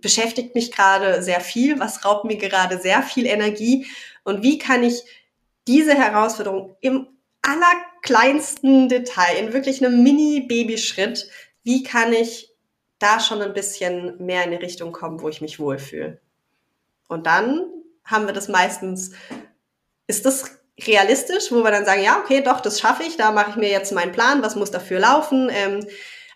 [0.00, 3.86] beschäftigt mich gerade sehr viel, was raubt mir gerade sehr viel Energie
[4.24, 5.02] und wie kann ich
[5.66, 7.08] diese Herausforderung im
[7.42, 11.28] allerkleinsten Detail, in wirklich einem Mini-Babyschritt,
[11.62, 12.50] wie kann ich
[12.98, 16.20] da schon ein bisschen mehr in die Richtung kommen, wo ich mich wohlfühle.
[17.08, 17.66] Und dann
[18.04, 19.12] haben wir das meistens,
[20.06, 23.50] ist das realistisch, wo wir dann sagen, ja, okay, doch, das schaffe ich, da mache
[23.50, 25.50] ich mir jetzt meinen Plan, was muss dafür laufen.
[25.52, 25.86] Ähm,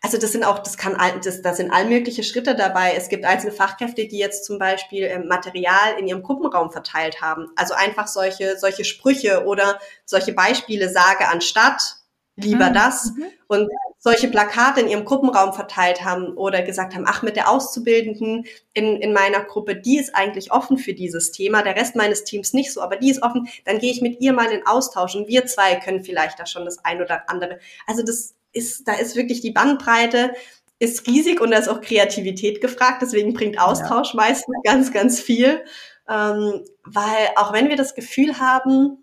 [0.03, 2.95] also das sind auch, das kann, das, da sind all mögliche Schritte dabei.
[2.97, 7.49] Es gibt einzelne Fachkräfte, die jetzt zum Beispiel ähm, Material in ihrem Gruppenraum verteilt haben.
[7.55, 11.97] Also einfach solche, solche Sprüche oder solche Beispiele sage anstatt
[12.37, 12.75] lieber mhm.
[12.75, 13.25] das mhm.
[13.49, 18.47] und solche Plakate in ihrem Gruppenraum verteilt haben oder gesagt haben, ach, mit der Auszubildenden
[18.73, 22.55] in, in meiner Gruppe, die ist eigentlich offen für dieses Thema, der Rest meines Teams
[22.55, 25.29] nicht so, aber die ist offen, dann gehe ich mit ihr mal in Austausch und
[25.29, 27.59] wir zwei können vielleicht da schon das ein oder andere.
[27.87, 30.33] Also das ist, da ist wirklich die Bandbreite
[30.79, 34.17] ist riesig und da ist auch Kreativität gefragt, deswegen bringt Austausch ja.
[34.17, 35.63] meistens ganz, ganz viel,
[36.09, 38.97] ähm, weil auch wenn wir das Gefühl haben,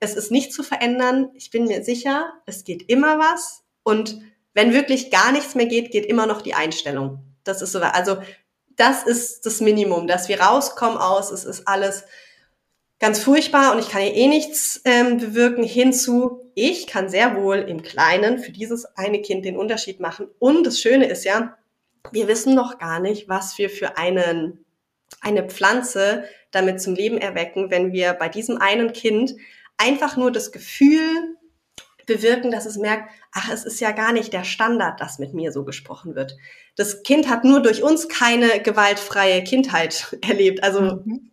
[0.00, 1.28] es ist nicht zu verändern.
[1.34, 3.62] Ich bin mir sicher, es geht immer was.
[3.82, 4.18] Und
[4.54, 7.18] wenn wirklich gar nichts mehr geht, geht immer noch die Einstellung.
[7.44, 8.16] Das ist so, also
[8.76, 12.04] das ist das Minimum, dass wir rauskommen aus, es ist alles
[13.00, 17.56] ganz furchtbar und ich kann hier eh nichts ähm, bewirken, hinzu, ich kann sehr wohl
[17.56, 20.28] im Kleinen für dieses eine Kind den Unterschied machen.
[20.38, 21.56] Und das Schöne ist ja,
[22.12, 24.64] wir wissen noch gar nicht, was wir für einen,
[25.20, 29.34] eine Pflanze damit zum Leben erwecken, wenn wir bei diesem einen Kind
[29.78, 31.36] einfach nur das Gefühl
[32.06, 35.52] bewirken, dass es merkt, ach, es ist ja gar nicht der Standard, dass mit mir
[35.52, 36.36] so gesprochen wird.
[36.76, 40.62] Das Kind hat nur durch uns keine gewaltfreie Kindheit erlebt.
[40.62, 41.30] Also mhm.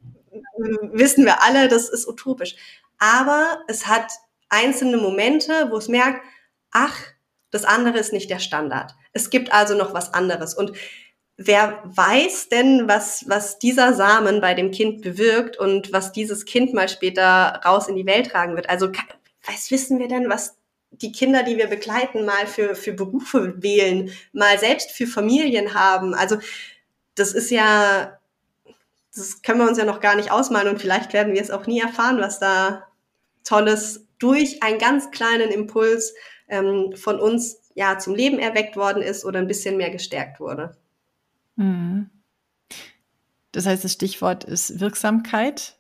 [0.92, 2.56] Wissen wir alle, das ist utopisch.
[3.00, 4.12] Aber es hat
[4.50, 6.26] einzelne Momente, wo es merkt,
[6.72, 6.96] ach,
[7.52, 8.94] das andere ist nicht der Standard.
[9.14, 10.54] Es gibt also noch was anderes.
[10.54, 10.74] Und
[11.38, 16.74] wer weiß denn, was, was dieser Samen bei dem Kind bewirkt und was dieses Kind
[16.74, 18.70] mal später raus in die Welt tragen wird?
[18.70, 18.92] Also,
[19.46, 20.58] was wissen wir denn, was
[20.92, 26.14] die Kinder, die wir begleiten, mal für, für Berufe wählen, mal selbst für Familien haben?
[26.14, 26.38] Also,
[27.16, 28.20] das ist ja,
[29.18, 31.68] das können wir uns ja noch gar nicht ausmalen und vielleicht werden wir es auch
[31.68, 32.88] nie erfahren, was da
[33.44, 36.14] Tolles durch einen ganz kleinen Impuls
[36.48, 40.76] ähm, von uns ja zum Leben erweckt worden ist oder ein bisschen mehr gestärkt wurde.
[41.56, 42.10] Mhm.
[43.52, 45.78] Das heißt, das Stichwort ist Wirksamkeit.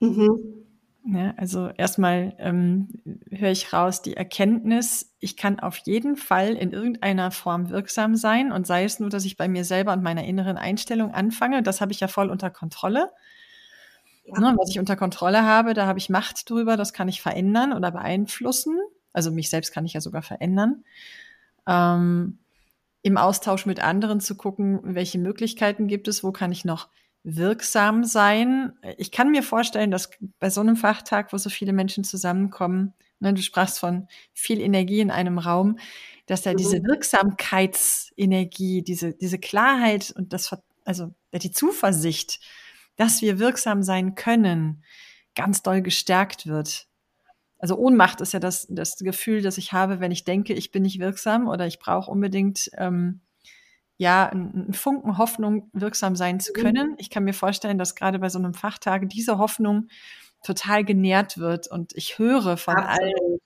[0.00, 0.65] Mhm.
[1.08, 2.88] Ja, also erstmal ähm,
[3.30, 8.50] höre ich raus die Erkenntnis, ich kann auf jeden Fall in irgendeiner Form wirksam sein
[8.50, 11.62] und sei es nur, dass ich bei mir selber und meiner inneren Einstellung anfange.
[11.62, 13.12] Das habe ich ja voll unter Kontrolle.
[14.24, 14.40] Ja.
[14.40, 17.72] Ne, was ich unter Kontrolle habe, da habe ich Macht drüber, das kann ich verändern
[17.72, 18.76] oder beeinflussen.
[19.12, 20.82] Also mich selbst kann ich ja sogar verändern.
[21.68, 22.38] Ähm,
[23.02, 26.88] im Austausch mit anderen zu gucken, welche Möglichkeiten gibt es, wo kann ich noch
[27.28, 28.72] wirksam sein.
[28.98, 33.34] Ich kann mir vorstellen, dass bei so einem Fachtag, wo so viele Menschen zusammenkommen, ne,
[33.34, 35.78] du sprachst von viel Energie in einem Raum,
[36.26, 36.86] dass da diese mhm.
[36.86, 42.38] Wirksamkeitsenergie, diese, diese Klarheit und das, also die Zuversicht,
[42.94, 44.84] dass wir wirksam sein können,
[45.34, 46.86] ganz doll gestärkt wird.
[47.58, 50.84] Also Ohnmacht ist ja das, das Gefühl, das ich habe, wenn ich denke, ich bin
[50.84, 53.20] nicht wirksam oder ich brauche unbedingt ähm,
[53.96, 56.60] ja einen Funken Hoffnung, wirksam sein zu mhm.
[56.60, 56.94] können.
[56.98, 59.88] Ich kann mir vorstellen, dass gerade bei so einem Fachtag diese Hoffnung
[60.42, 63.14] total genährt wird und ich höre von Absolut.
[63.14, 63.38] allen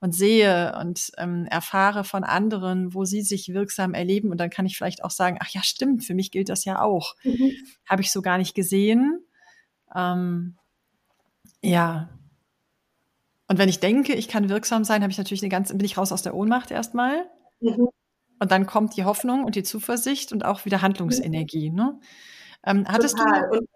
[0.00, 4.64] und sehe und ähm, erfahre von anderen, wo sie sich wirksam erleben und dann kann
[4.64, 7.16] ich vielleicht auch sagen, ach ja, stimmt, für mich gilt das ja auch.
[7.24, 7.52] Mhm.
[7.86, 9.26] Habe ich so gar nicht gesehen.
[9.94, 10.56] Ähm,
[11.60, 12.08] ja,
[13.48, 15.96] und wenn ich denke, ich kann wirksam sein, habe ich natürlich eine ganze, bin ich
[15.96, 17.24] raus aus der Ohnmacht erstmal.
[17.60, 17.88] Mhm.
[18.38, 21.70] Und dann kommt die Hoffnung und die Zuversicht und auch wieder Handlungsenergie.
[21.70, 21.98] Ne?
[22.64, 23.50] Ähm, hattest Total.
[23.50, 23.66] du.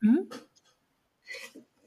[0.00, 0.30] Hm?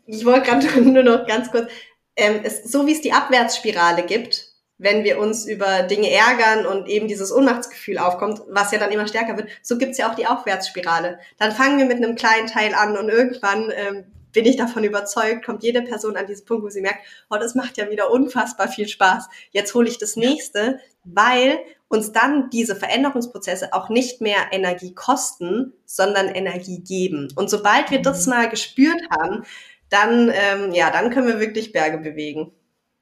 [0.05, 1.71] Ich wollte gerade nur noch ganz kurz,
[2.15, 6.87] ähm, es, so wie es die Abwärtsspirale gibt, wenn wir uns über Dinge ärgern und
[6.87, 10.27] eben dieses Ohnmachtsgefühl aufkommt, was ja dann immer stärker wird, so gibt's ja auch die
[10.27, 11.19] Aufwärtsspirale.
[11.37, 15.45] Dann fangen wir mit einem kleinen Teil an und irgendwann ähm, bin ich davon überzeugt,
[15.45, 18.67] kommt jede Person an diesen Punkt, wo sie merkt, oh, das macht ja wieder unfassbar
[18.67, 19.29] viel Spaß.
[19.51, 25.73] Jetzt hole ich das nächste, weil uns dann diese Veränderungsprozesse auch nicht mehr Energie kosten,
[25.85, 27.27] sondern Energie geben.
[27.35, 28.33] Und sobald wir das mhm.
[28.33, 29.43] mal gespürt haben,
[29.89, 32.51] dann, ähm, ja, dann können wir wirklich Berge bewegen.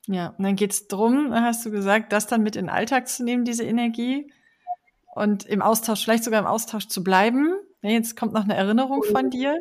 [0.07, 3.23] Ja, und dann geht's drum, hast du gesagt, das dann mit in den Alltag zu
[3.23, 4.31] nehmen, diese Energie
[5.15, 7.55] und im Austausch, vielleicht sogar im Austausch zu bleiben.
[7.81, 9.57] Jetzt kommt noch eine Erinnerung von dir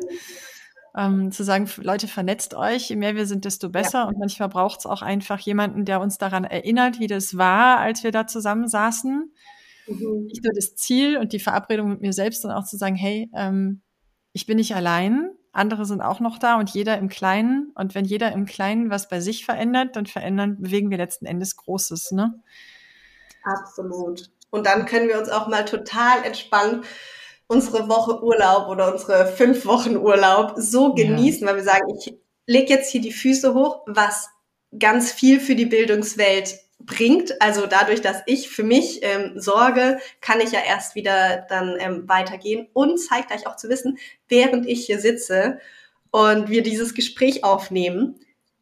[0.95, 3.99] ähm, zu sagen, Leute, vernetzt euch, je mehr wir sind, desto besser.
[3.99, 4.03] Ja.
[4.05, 8.03] Und manchmal braucht es auch einfach jemanden, der uns daran erinnert, wie das war, als
[8.03, 9.31] wir da zusammen saßen.
[9.87, 10.25] Mhm.
[10.25, 13.29] Nicht nur das Ziel und die Verabredung mit mir selbst, sondern auch zu sagen, hey,
[13.35, 13.81] ähm,
[14.33, 17.71] ich bin nicht allein, andere sind auch noch da und jeder im Kleinen.
[17.75, 21.57] Und wenn jeder im Kleinen was bei sich verändert, dann verändern, bewegen wir letzten Endes
[21.57, 22.41] Großes, ne?
[23.43, 24.31] Absolut.
[24.49, 26.85] Und dann können wir uns auch mal total entspannt
[27.51, 31.47] unsere Woche Urlaub oder unsere fünf Wochen Urlaub so genießen, ja.
[31.47, 32.15] weil wir sagen, ich,
[32.47, 34.29] leg jetzt hier die Füße hoch, was
[34.79, 37.41] ganz viel für die Bildungswelt bringt.
[37.41, 42.07] Also dadurch, dass ich für mich ähm, sorge, kann ich ja erst wieder dann ähm,
[42.07, 43.97] weitergehen und zeigt euch auch zu wissen,
[44.29, 45.59] während ich hier sitze
[46.09, 48.17] und wir dieses Gespräch aufnehmen,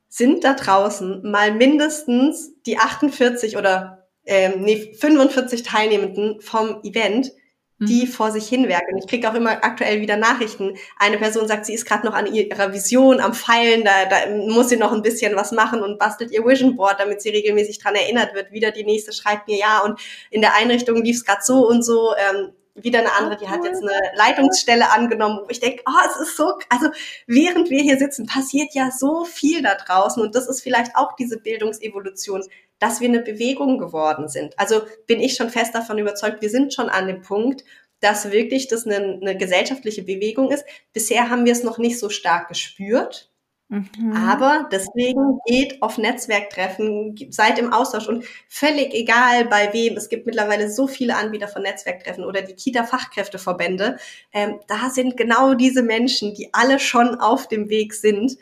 [0.07, 7.31] sind da draußen mal mindestens die 48 oder ähm, nee, 45 Teilnehmenden vom Event,
[7.79, 8.09] die mhm.
[8.09, 8.97] vor sich hinwerken.
[8.97, 10.75] Ich kriege auch immer aktuell wieder Nachrichten.
[10.97, 14.69] Eine Person sagt, sie ist gerade noch an ihrer Vision am Feilen, da, da muss
[14.69, 17.95] sie noch ein bisschen was machen und bastelt ihr Vision Board, damit sie regelmäßig dran
[17.95, 18.51] erinnert wird.
[18.51, 19.99] Wieder die nächste schreibt mir, ja, und
[20.29, 22.13] in der Einrichtung lief es gerade so und so.
[22.17, 22.53] Ähm,
[22.83, 26.37] wieder eine andere, die hat jetzt eine Leitungsstelle angenommen, wo ich denke, oh, es ist
[26.37, 26.89] so, also
[27.27, 31.13] während wir hier sitzen, passiert ja so viel da draußen und das ist vielleicht auch
[31.17, 32.43] diese Bildungsevolution,
[32.79, 34.57] dass wir eine Bewegung geworden sind.
[34.57, 37.63] Also bin ich schon fest davon überzeugt, wir sind schon an dem Punkt,
[37.99, 40.65] dass wirklich das eine, eine gesellschaftliche Bewegung ist.
[40.93, 43.29] Bisher haben wir es noch nicht so stark gespürt.
[43.67, 44.13] Mhm.
[44.13, 49.95] Aber deswegen geht auf Netzwerktreffen, seid im Austausch und völlig egal bei wem.
[49.95, 53.97] Es gibt mittlerweile so viele Anbieter von Netzwerktreffen oder die Kita-Fachkräfteverbände.
[54.33, 58.37] Ähm, da sind genau diese Menschen, die alle schon auf dem Weg sind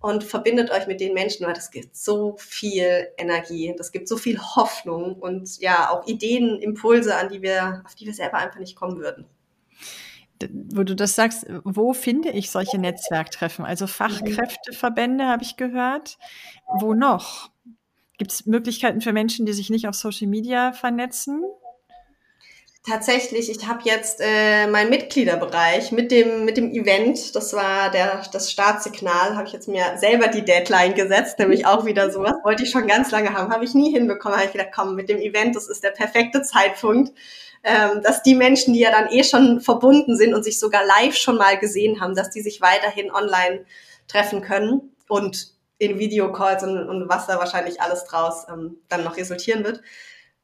[0.00, 4.16] und verbindet euch mit den Menschen, weil das gibt so viel Energie, das gibt so
[4.16, 8.58] viel Hoffnung und ja auch Ideen, Impulse, an die wir, auf die wir selber einfach
[8.58, 9.26] nicht kommen würden.
[10.72, 13.66] Wo du das sagst, wo finde ich solche Netzwerktreffen?
[13.66, 16.16] Also Fachkräfteverbände habe ich gehört.
[16.78, 17.50] Wo noch?
[18.16, 21.42] Gibt es Möglichkeiten für Menschen, die sich nicht auf Social Media vernetzen?
[22.86, 28.22] Tatsächlich, ich habe jetzt äh, meinen Mitgliederbereich mit dem mit dem Event, das war der
[28.32, 32.36] das Startsignal, habe ich jetzt mir selber die Deadline gesetzt, nämlich auch wieder sowas.
[32.42, 35.10] Wollte ich schon ganz lange haben, habe ich nie hinbekommen, habe ich gedacht, komm, mit
[35.10, 37.12] dem Event, das ist der perfekte Zeitpunkt,
[37.64, 41.16] ähm, dass die Menschen, die ja dann eh schon verbunden sind und sich sogar live
[41.16, 43.66] schon mal gesehen haben, dass die sich weiterhin online
[44.08, 49.18] treffen können und in Videocalls und, und was da wahrscheinlich alles draus ähm, dann noch
[49.18, 49.82] resultieren wird.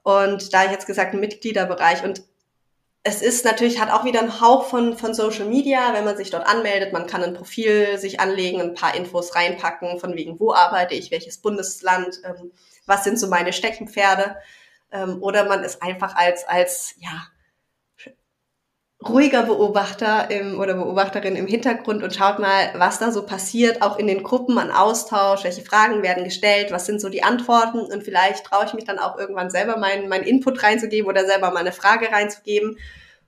[0.06, 2.22] Und da ich jetzt gesagt, Mitgliederbereich und
[3.02, 6.30] es ist natürlich, hat auch wieder einen Hauch von, von Social Media, wenn man sich
[6.30, 6.92] dort anmeldet.
[6.92, 11.10] Man kann ein Profil sich anlegen, ein paar Infos reinpacken, von wegen, wo arbeite ich,
[11.10, 12.52] welches Bundesland, ähm,
[12.86, 14.36] was sind so meine Steckenpferde.
[14.92, 17.26] Ähm, oder man ist einfach als, als, ja,
[19.04, 23.98] ruhiger Beobachter im, oder Beobachterin im Hintergrund und schaut mal, was da so passiert, auch
[23.98, 27.80] in den Gruppen an Austausch, welche Fragen werden gestellt, was sind so die Antworten?
[27.80, 31.50] Und vielleicht traue ich mich dann auch irgendwann selber meinen mein Input reinzugeben oder selber
[31.50, 32.78] mal eine Frage reinzugeben.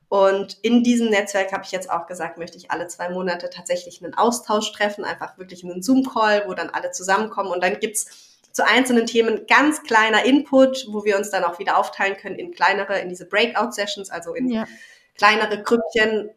[0.09, 4.03] Und in diesem Netzwerk habe ich jetzt auch gesagt, möchte ich alle zwei Monate tatsächlich
[4.03, 7.51] einen Austausch treffen, einfach wirklich einen Zoom-Call, wo dann alle zusammenkommen.
[7.51, 8.07] Und dann gibt's
[8.53, 12.53] zu einzelnen Themen ganz kleiner Input, wo wir uns dann auch wieder aufteilen können in
[12.53, 14.64] kleinere, in diese Breakout-Sessions, also in ja
[15.19, 16.31] kleinere Grüppchen,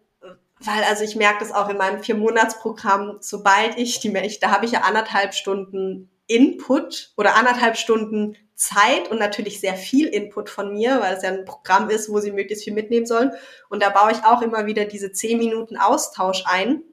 [0.60, 4.66] weil also ich merke das auch in meinem Vier-Monats-Programm, sobald ich die Mensch, da habe
[4.66, 10.74] ich ja anderthalb Stunden Input oder anderthalb Stunden Zeit und natürlich sehr viel Input von
[10.74, 13.32] mir, weil es ja ein Programm ist, wo sie möglichst viel mitnehmen sollen.
[13.70, 16.84] Und da baue ich auch immer wieder diese zehn Minuten Austausch ein.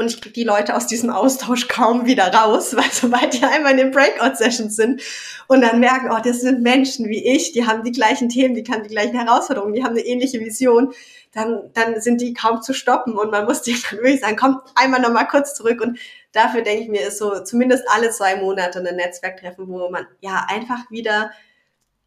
[0.00, 3.72] Und ich kriege die Leute aus diesem Austausch kaum wieder raus, weil sobald die einmal
[3.72, 5.02] in den Breakout-Sessions sind
[5.46, 8.64] und dann merken, oh, das sind Menschen wie ich, die haben die gleichen Themen, die
[8.72, 10.94] haben die gleichen Herausforderungen, die haben eine ähnliche Vision,
[11.34, 13.12] dann, dann sind die kaum zu stoppen.
[13.12, 15.82] Und man muss dir dann wirklich sagen, komm einmal nochmal kurz zurück.
[15.82, 15.98] Und
[16.32, 20.46] dafür denke ich mir, ist so zumindest alle zwei Monate ein Netzwerktreffen, wo man ja
[20.48, 21.30] einfach wieder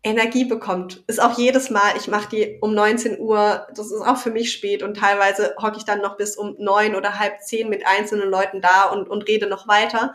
[0.04, 1.04] Energie bekommt.
[1.08, 4.51] Ist auch jedes Mal, ich mache die um 19 Uhr, das ist auch für mich
[4.51, 8.30] spät und teilweise hocke ich dann noch bis um neun oder halb zehn mit einzelnen
[8.30, 10.14] Leuten da und, und rede noch weiter.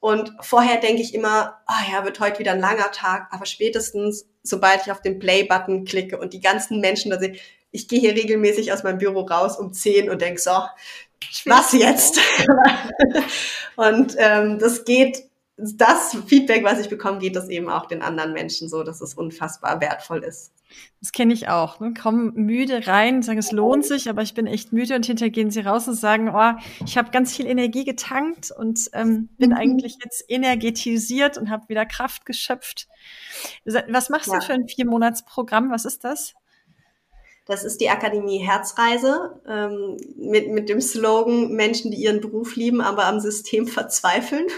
[0.00, 3.46] Und vorher denke ich immer, ah oh ja, wird heute wieder ein langer Tag, aber
[3.46, 7.36] spätestens, sobald ich auf den Play-Button klicke und die ganzen Menschen da sehe,
[7.70, 10.50] ich gehe hier regelmäßig aus meinem Büro raus um zehn und denke so,
[11.46, 12.20] was jetzt?
[13.76, 15.24] und ähm, das geht
[15.56, 19.14] das Feedback, was ich bekomme, geht das eben auch den anderen Menschen so, dass es
[19.14, 20.52] unfassbar wertvoll ist.
[21.00, 21.80] Das kenne ich auch.
[21.80, 21.92] Ne?
[21.92, 25.50] Kommen müde rein, sagen, es lohnt sich, aber ich bin echt müde und hinterher gehen
[25.50, 26.52] sie raus und sagen, oh,
[26.86, 29.56] ich habe ganz viel Energie getankt und ähm, bin mhm.
[29.56, 32.88] eigentlich jetzt energetisiert und habe wieder Kraft geschöpft.
[33.64, 34.38] Was machst ja.
[34.38, 35.70] du für ein Viermonatsprogramm?
[35.70, 36.34] Was ist das?
[37.44, 42.80] Das ist die Akademie Herzreise ähm, mit, mit dem Slogan Menschen, die ihren Beruf lieben,
[42.80, 44.46] aber am System verzweifeln.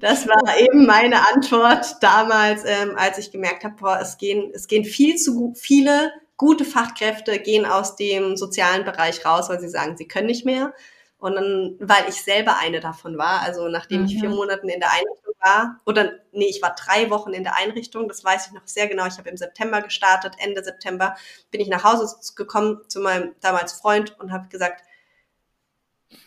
[0.00, 4.66] Das war eben meine Antwort damals, ähm, als ich gemerkt habe, boah, es gehen, es
[4.66, 9.96] gehen viel zu viele gute Fachkräfte gehen aus dem sozialen Bereich raus, weil sie sagen,
[9.96, 10.74] sie können nicht mehr.
[11.18, 14.06] Und dann, weil ich selber eine davon war, also nachdem mhm.
[14.06, 14.36] ich vier mhm.
[14.36, 18.22] Monaten in der Einrichtung war, oder nee, ich war drei Wochen in der Einrichtung, das
[18.22, 19.06] weiß ich noch sehr genau.
[19.06, 21.16] Ich habe im September gestartet, Ende September
[21.50, 24.82] bin ich nach Hause gekommen zu meinem damals Freund und habe gesagt,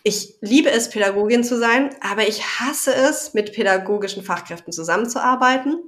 [0.04, 5.80] ich liebe es, Pädagogin zu sein, aber ich hasse es, mit pädagogischen Fachkräften zusammenzuarbeiten,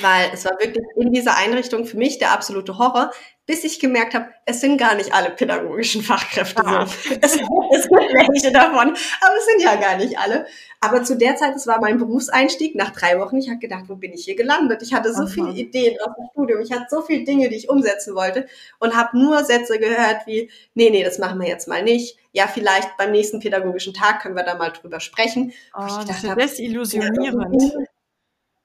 [0.00, 3.10] weil es war wirklich in dieser Einrichtung für mich der absolute Horror
[3.50, 6.86] bis ich gemerkt habe, es sind gar nicht alle pädagogischen Fachkräfte ah.
[6.86, 6.94] so.
[7.20, 10.46] Es, es sind welche davon, aber es sind ja gar nicht alle.
[10.80, 13.96] Aber zu der Zeit, es war mein Berufseinstieg, nach drei Wochen, ich habe gedacht, wo
[13.96, 14.82] bin ich hier gelandet?
[14.82, 15.26] Ich hatte so Aha.
[15.26, 18.46] viele Ideen aus dem Studium, ich hatte so viele Dinge, die ich umsetzen wollte
[18.78, 22.18] und habe nur Sätze gehört wie, nee, nee, das machen wir jetzt mal nicht.
[22.30, 25.52] Ja, vielleicht beim nächsten pädagogischen Tag können wir da mal drüber sprechen.
[25.74, 27.88] Oh, das ist desillusionierend.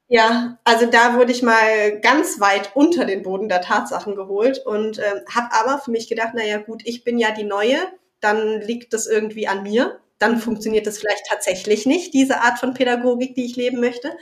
[0.08, 4.98] Ja, also da wurde ich mal ganz weit unter den Boden der Tatsachen geholt und
[4.98, 7.78] äh, habe aber für mich gedacht, naja gut, ich bin ja die Neue,
[8.20, 12.72] dann liegt das irgendwie an mir, dann funktioniert das vielleicht tatsächlich nicht, diese Art von
[12.72, 14.16] Pädagogik, die ich leben möchte,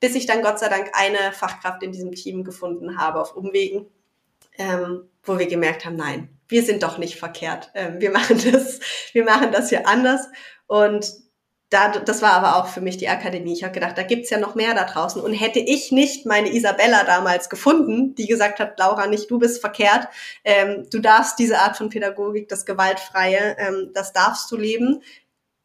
[0.00, 3.86] bis ich dann Gott sei Dank eine Fachkraft in diesem Team gefunden habe auf Umwegen,
[4.58, 8.80] ähm, wo wir gemerkt haben, nein, wir sind doch nicht verkehrt, ähm, wir machen das,
[9.12, 10.28] wir machen das hier anders
[10.66, 11.10] und
[11.72, 13.54] da, das war aber auch für mich die Akademie.
[13.54, 15.22] Ich habe gedacht, da gibt's ja noch mehr da draußen.
[15.22, 19.60] Und hätte ich nicht meine Isabella damals gefunden, die gesagt hat, Laura, nicht du bist
[19.60, 20.08] verkehrt,
[20.44, 25.02] ähm, du darfst diese Art von Pädagogik, das Gewaltfreie, ähm, das darfst du leben.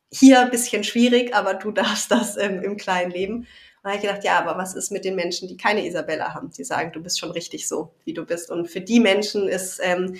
[0.09, 3.39] Hier bisschen schwierig, aber du darfst das ähm, im kleinen Leben.
[3.39, 3.47] Und
[3.83, 6.51] da habe ich gedacht, ja, aber was ist mit den Menschen, die keine Isabella haben?
[6.57, 8.49] Die sagen, du bist schon richtig so, wie du bist.
[8.49, 10.15] Und für die Menschen ist ähm,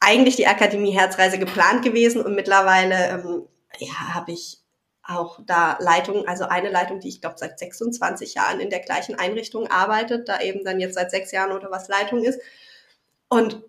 [0.00, 3.42] eigentlich die Akademie Herzreise geplant gewesen und mittlerweile ähm,
[3.78, 4.57] ja, habe ich
[5.08, 9.18] auch da Leitungen, also eine Leitung, die ich glaube seit 26 Jahren in der gleichen
[9.18, 12.40] Einrichtung arbeitet, da eben dann jetzt seit sechs Jahren oder was Leitung ist.
[13.28, 13.62] Und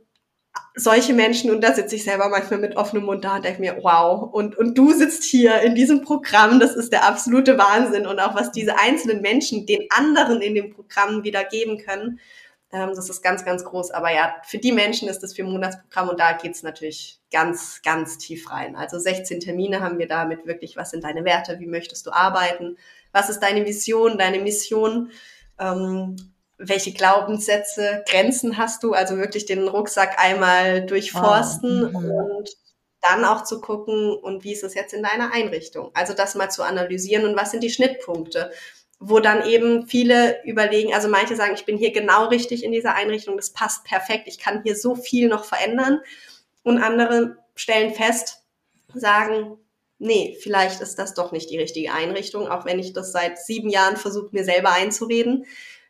[0.76, 3.78] solche Menschen, und da sitze ich selber manchmal mit offenem Mund da und denke mir,
[3.82, 8.06] wow, und, und du sitzt hier in diesem Programm, das ist der absolute Wahnsinn.
[8.06, 12.20] Und auch was diese einzelnen Menschen den anderen in dem Programm wieder geben können,
[12.70, 13.92] das ist ganz, ganz groß.
[13.92, 18.52] Aber ja, für die Menschen ist das Vier-Monats-Programm und da geht's natürlich ganz, ganz tief
[18.52, 18.76] rein.
[18.76, 22.78] Also 16 Termine haben wir damit wirklich, was sind deine Werte, wie möchtest du arbeiten,
[23.12, 25.12] was ist deine Vision, deine Mission,
[25.60, 26.16] ähm,
[26.60, 32.50] welche Glaubenssätze, Grenzen hast du, also wirklich den Rucksack einmal durchforsten oh, und
[33.02, 35.90] dann auch zu gucken, und wie ist es jetzt in deiner Einrichtung?
[35.94, 38.52] Also das mal zu analysieren und was sind die Schnittpunkte?
[39.00, 42.96] Wo dann eben viele überlegen, also manche sagen, ich bin hier genau richtig in dieser
[42.96, 46.02] Einrichtung, das passt perfekt, ich kann hier so viel noch verändern.
[46.64, 48.44] Und andere stellen fest,
[48.94, 49.58] sagen,
[49.98, 53.70] nee, vielleicht ist das doch nicht die richtige Einrichtung, auch wenn ich das seit sieben
[53.70, 55.46] Jahren versuche, mir selber einzureden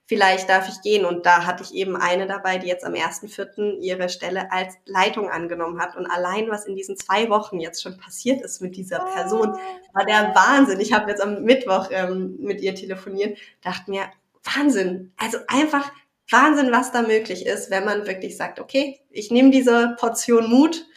[0.09, 1.05] vielleicht darf ich gehen.
[1.05, 3.77] Und da hatte ich eben eine dabei, die jetzt am 1.4.
[3.77, 5.95] ihre Stelle als Leitung angenommen hat.
[5.95, 9.55] Und allein, was in diesen zwei Wochen jetzt schon passiert ist mit dieser Person,
[9.93, 10.79] war der Wahnsinn.
[10.79, 14.09] Ich habe jetzt am Mittwoch ähm, mit ihr telefoniert, dachte mir,
[14.43, 15.13] Wahnsinn.
[15.15, 15.91] Also einfach
[16.31, 20.87] Wahnsinn, was da möglich ist, wenn man wirklich sagt, okay, ich nehme diese Portion Mut,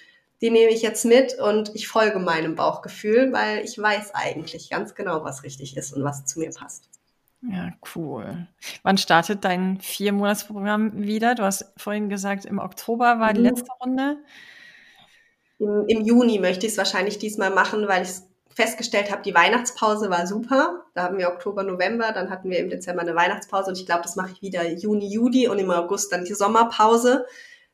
[0.41, 4.95] die nehme ich jetzt mit und ich folge meinem Bauchgefühl, weil ich weiß eigentlich ganz
[4.95, 6.92] genau, was richtig ist und was zu mir passt.
[7.43, 8.47] Ja, cool.
[8.85, 11.35] Wann startet dein Vier-Monats-Programm wieder?
[11.35, 13.47] Du hast vorhin gesagt, im Oktober war die mhm.
[13.47, 14.19] letzte Runde.
[15.59, 18.11] Im, Im, Juni möchte ich es wahrscheinlich diesmal machen, weil ich
[18.55, 20.85] festgestellt habe, die Weihnachtspause war super.
[20.95, 24.03] Da haben wir Oktober, November, dann hatten wir im Dezember eine Weihnachtspause und ich glaube,
[24.03, 27.27] das mache ich wieder Juni, Juli und im August dann die Sommerpause,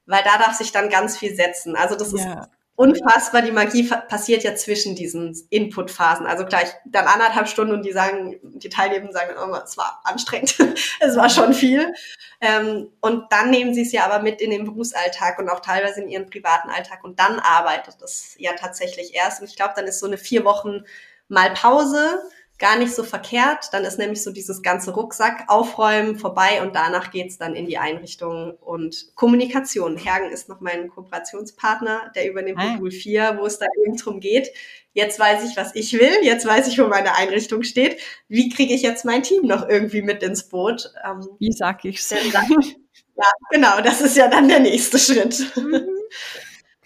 [0.07, 1.77] weil da darf sich dann ganz viel setzen.
[1.77, 2.43] Also das ja.
[2.43, 2.49] ist
[2.79, 6.27] unfassbar, die Magie passiert ja zwischen diesen Input-Phasen.
[6.27, 10.57] Also gleich dann anderthalb Stunden und die sagen, die Teilnehmer sagen, oh, es war anstrengend,
[11.01, 11.93] es war schon viel.
[12.41, 16.03] Ähm, und dann nehmen sie es ja aber mit in den Berufsalltag und auch teilweise
[16.03, 19.41] in ihren privaten Alltag und dann arbeitet das ja tatsächlich erst.
[19.41, 20.85] Und ich glaube, dann ist so eine vier Wochen
[21.27, 22.23] mal Pause
[22.59, 23.69] gar nicht so verkehrt.
[23.73, 27.79] Dann ist nämlich so dieses ganze Rucksack aufräumen vorbei und danach geht's dann in die
[27.79, 29.97] Einrichtung und Kommunikation.
[29.97, 32.73] Hergen ist noch mein Kooperationspartner, der übernimmt ah.
[32.73, 34.51] Modul 4, wo es da eben drum geht.
[34.93, 36.19] Jetzt weiß ich, was ich will.
[36.23, 38.01] Jetzt weiß ich, wo meine Einrichtung steht.
[38.27, 40.93] Wie kriege ich jetzt mein Team noch irgendwie mit ins Boot?
[41.05, 42.11] Ähm, Wie sag ich's?
[42.11, 43.81] ja, genau.
[43.81, 45.47] Das ist ja dann der nächste Schritt.
[45.57, 45.87] Mhm.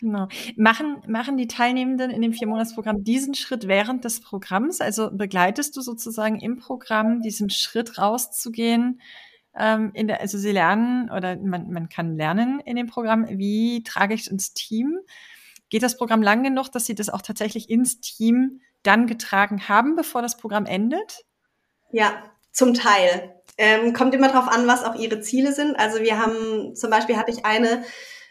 [0.03, 0.27] Genau.
[0.57, 4.81] Machen, machen die Teilnehmenden in dem Viermonatsprogramm diesen Schritt während des Programms?
[4.81, 9.01] Also begleitest du sozusagen im Programm diesen Schritt rauszugehen?
[9.57, 14.15] Ähm, der, also sie lernen oder man, man kann lernen in dem Programm, wie trage
[14.15, 14.99] ich es ins Team?
[15.71, 19.95] Geht das Programm lang genug, dass sie das auch tatsächlich ins Team dann getragen haben,
[19.95, 21.25] bevor das Programm endet?
[21.93, 23.41] Ja, zum Teil.
[23.57, 25.77] Ähm, kommt immer darauf an, was auch ihre Ziele sind.
[25.79, 27.85] Also wir haben, zum Beispiel hatte ich eine,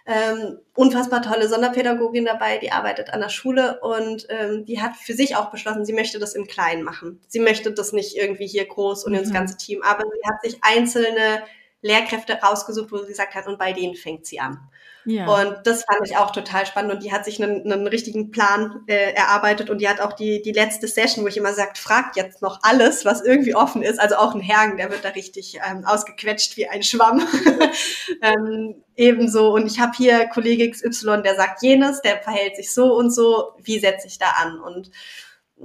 [0.05, 5.13] ähm, unfassbar tolle Sonderpädagogin dabei, die arbeitet an der Schule und ähm, die hat für
[5.13, 7.21] sich auch beschlossen, sie möchte das im Kleinen machen.
[7.27, 9.19] Sie möchte das nicht irgendwie hier groß und mhm.
[9.19, 11.43] ins ganze Team, aber sie hat sich einzelne
[11.81, 14.59] Lehrkräfte rausgesucht, wo sie gesagt hat, und bei denen fängt sie an.
[15.05, 15.27] Ja.
[15.27, 16.93] Und das fand ich auch total spannend.
[16.93, 19.69] Und die hat sich einen, einen richtigen Plan äh, erarbeitet.
[19.69, 22.59] Und die hat auch die, die letzte Session, wo ich immer sagt, fragt jetzt noch
[22.61, 23.99] alles, was irgendwie offen ist.
[23.99, 27.27] Also auch ein Hergen, der wird da richtig ähm, ausgequetscht wie ein Schwamm.
[28.21, 29.53] ähm, ebenso.
[29.53, 33.53] Und ich habe hier Kollege XY, der sagt jenes, der verhält sich so und so.
[33.59, 34.59] Wie setze ich da an?
[34.59, 34.91] Und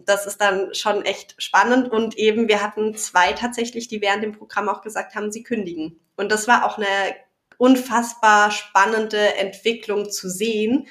[0.05, 1.91] das ist dann schon echt spannend.
[1.91, 6.01] Und eben, wir hatten zwei tatsächlich, die während dem Programm auch gesagt haben, sie kündigen.
[6.17, 6.87] Und das war auch eine
[7.59, 10.87] unfassbar spannende Entwicklung zu sehen,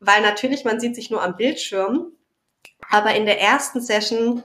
[0.00, 2.12] weil natürlich man sieht sich nur am Bildschirm,
[2.90, 4.42] aber in der ersten Session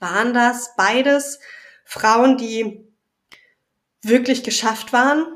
[0.00, 1.40] waren das beides
[1.84, 2.84] Frauen, die
[4.02, 5.26] wirklich geschafft waren,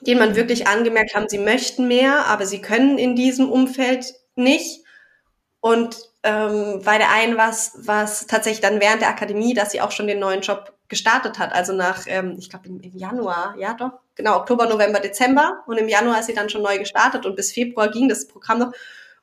[0.00, 4.84] denen man wirklich angemerkt haben, sie möchten mehr, aber sie können in diesem Umfeld nicht.
[5.60, 9.90] Und ähm, bei der einen war es tatsächlich dann während der Akademie, dass sie auch
[9.90, 11.52] schon den neuen Job gestartet hat.
[11.52, 15.62] Also nach, ähm, ich glaube im, im Januar, ja doch, genau, Oktober, November, Dezember.
[15.66, 18.58] Und im Januar ist sie dann schon neu gestartet und bis Februar ging das Programm
[18.58, 18.72] noch.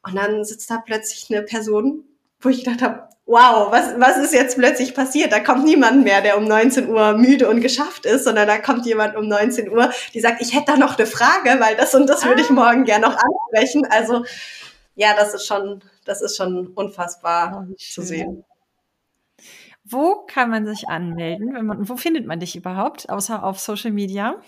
[0.04, 2.06] Und dann sitzt da plötzlich eine Person,
[2.40, 5.32] wo ich gedacht habe, wow, was, was ist jetzt plötzlich passiert?
[5.32, 8.86] Da kommt niemand mehr, der um 19 Uhr müde und geschafft ist, sondern da kommt
[8.86, 12.08] jemand um 19 Uhr, die sagt, ich hätte da noch eine Frage, weil das und
[12.08, 12.54] das würde ich ah.
[12.54, 13.86] morgen gerne noch ansprechen.
[13.90, 14.26] Also
[14.96, 18.44] ja, das ist schon, das ist schon unfassbar oh, zu sehen.
[19.86, 21.52] Wo kann man sich anmelden?
[21.66, 24.42] Man, wo findet man dich überhaupt, außer auf Social Media?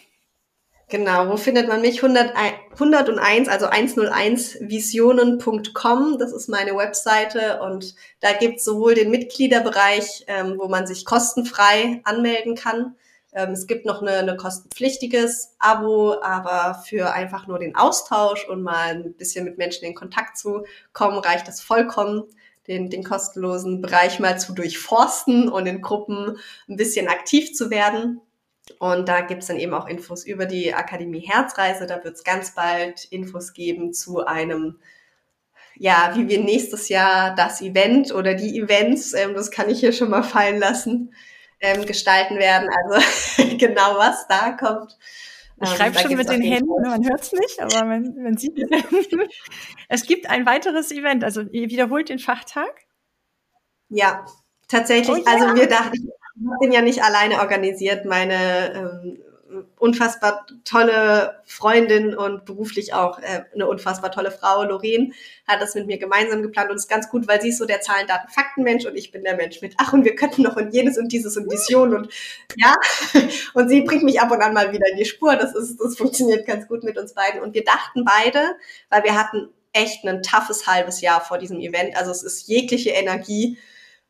[0.87, 2.03] Genau, wo findet man mich?
[2.03, 2.35] 100,
[2.79, 10.59] 101, also 101visionen.com, das ist meine Webseite und da gibt es sowohl den Mitgliederbereich, ähm,
[10.59, 12.95] wo man sich kostenfrei anmelden kann.
[13.33, 18.61] Ähm, es gibt noch eine, eine kostenpflichtiges Abo, aber für einfach nur den Austausch und
[18.61, 22.25] mal ein bisschen mit Menschen in Kontakt zu kommen, reicht das vollkommen
[22.67, 28.21] den, den kostenlosen Bereich mal zu durchforsten und in Gruppen ein bisschen aktiv zu werden.
[28.79, 31.85] Und da gibt's dann eben auch Infos über die Akademie Herzreise.
[31.85, 34.79] Da wird's ganz bald Infos geben zu einem,
[35.77, 39.93] ja, wie wir nächstes Jahr das Event oder die Events, ähm, das kann ich hier
[39.93, 41.13] schon mal fallen lassen,
[41.59, 42.69] ähm, gestalten werden.
[42.69, 44.97] Also genau was da kommt.
[45.61, 48.57] Ich ähm, schreibe schon mit den Händen, man hört es nicht, aber man, man sieht
[48.57, 48.69] es.
[49.89, 52.85] es gibt ein weiteres Event, also ihr wiederholt den Fachtag?
[53.89, 54.25] Ja,
[54.67, 55.23] tatsächlich.
[55.23, 55.31] Oh, ja.
[55.31, 58.05] Also wir dachten, ich bin ja nicht alleine organisiert.
[58.05, 59.19] Meine ähm,
[59.77, 65.11] unfassbar tolle Freundin und beruflich auch äh, eine unfassbar tolle Frau, Lorraine,
[65.47, 67.81] hat das mit mir gemeinsam geplant und ist ganz gut, weil sie ist so der
[67.81, 70.73] Zahlen, Daten, Fakten-Mensch und ich bin der Mensch mit, ach und wir könnten noch und
[70.73, 72.13] jenes und dieses und Vision und
[72.57, 72.75] ja,
[73.53, 75.97] und sie bringt mich ab und an mal wieder in die Spur, das ist, das
[75.97, 77.41] funktioniert ganz gut mit uns beiden.
[77.41, 78.55] Und wir dachten beide,
[78.89, 82.91] weil wir hatten echt ein toughes halbes Jahr vor diesem Event, also es ist jegliche
[82.91, 83.57] Energie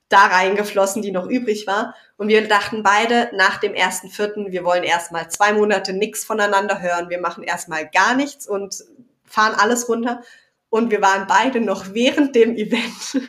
[0.09, 1.95] da reingeflossen, die noch übrig war.
[2.17, 6.81] Und wir dachten beide nach dem ersten Vierten, wir wollen erstmal zwei Monate nichts voneinander
[6.81, 7.09] hören.
[7.09, 8.83] Wir machen erstmal gar nichts und
[9.25, 10.21] fahren alles runter.
[10.69, 12.83] Und wir waren beide noch während dem Event.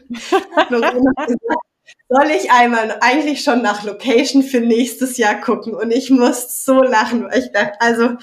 [2.08, 5.74] soll ich einmal eigentlich schon nach Location für nächstes Jahr gucken?
[5.74, 8.16] Und ich muss so lachen, weil ich dachte, also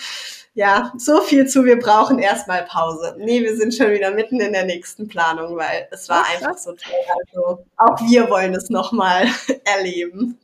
[0.56, 3.16] ja, so viel zu, wir brauchen erstmal Pause.
[3.18, 6.58] Nee, wir sind schon wieder mitten in der nächsten Planung, weil es war Ach, einfach
[6.58, 6.94] so toll.
[7.26, 9.28] Also auch wir wollen es nochmal
[9.66, 10.38] erleben.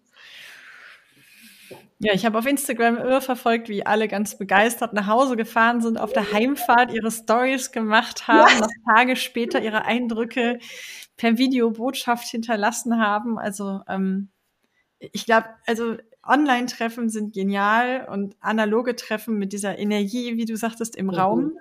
[1.99, 5.99] Ja, ich habe auf Instagram irre verfolgt, wie alle ganz begeistert nach Hause gefahren sind,
[5.99, 8.59] auf der Heimfahrt ihre Stories gemacht haben, ja.
[8.61, 10.59] noch Tage später ihre Eindrücke
[11.17, 13.37] per Videobotschaft hinterlassen haben.
[13.37, 14.29] Also ähm,
[14.97, 15.97] ich glaube, also
[16.29, 21.13] Online-Treffen sind genial und analoge Treffen mit dieser Energie, wie du sagtest, im mhm.
[21.13, 21.51] Raum,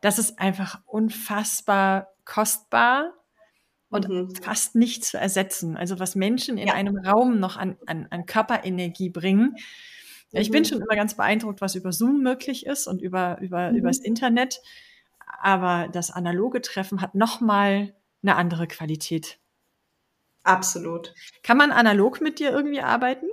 [0.00, 3.12] das ist einfach unfassbar kostbar
[3.90, 4.34] und mhm.
[4.36, 5.76] fast nicht zu ersetzen.
[5.76, 6.74] Also was Menschen in ja.
[6.74, 9.56] einem Raum noch an, an, an Körperenergie bringen.
[10.32, 10.40] Mhm.
[10.40, 10.66] Ich bin mhm.
[10.66, 13.78] schon immer ganz beeindruckt, was über Zoom möglich ist und über, über, mhm.
[13.78, 14.60] übers Internet.
[15.42, 19.38] Aber das analoge Treffen hat nochmal eine andere Qualität.
[20.42, 21.14] Absolut.
[21.42, 23.26] Kann man analog mit dir irgendwie arbeiten?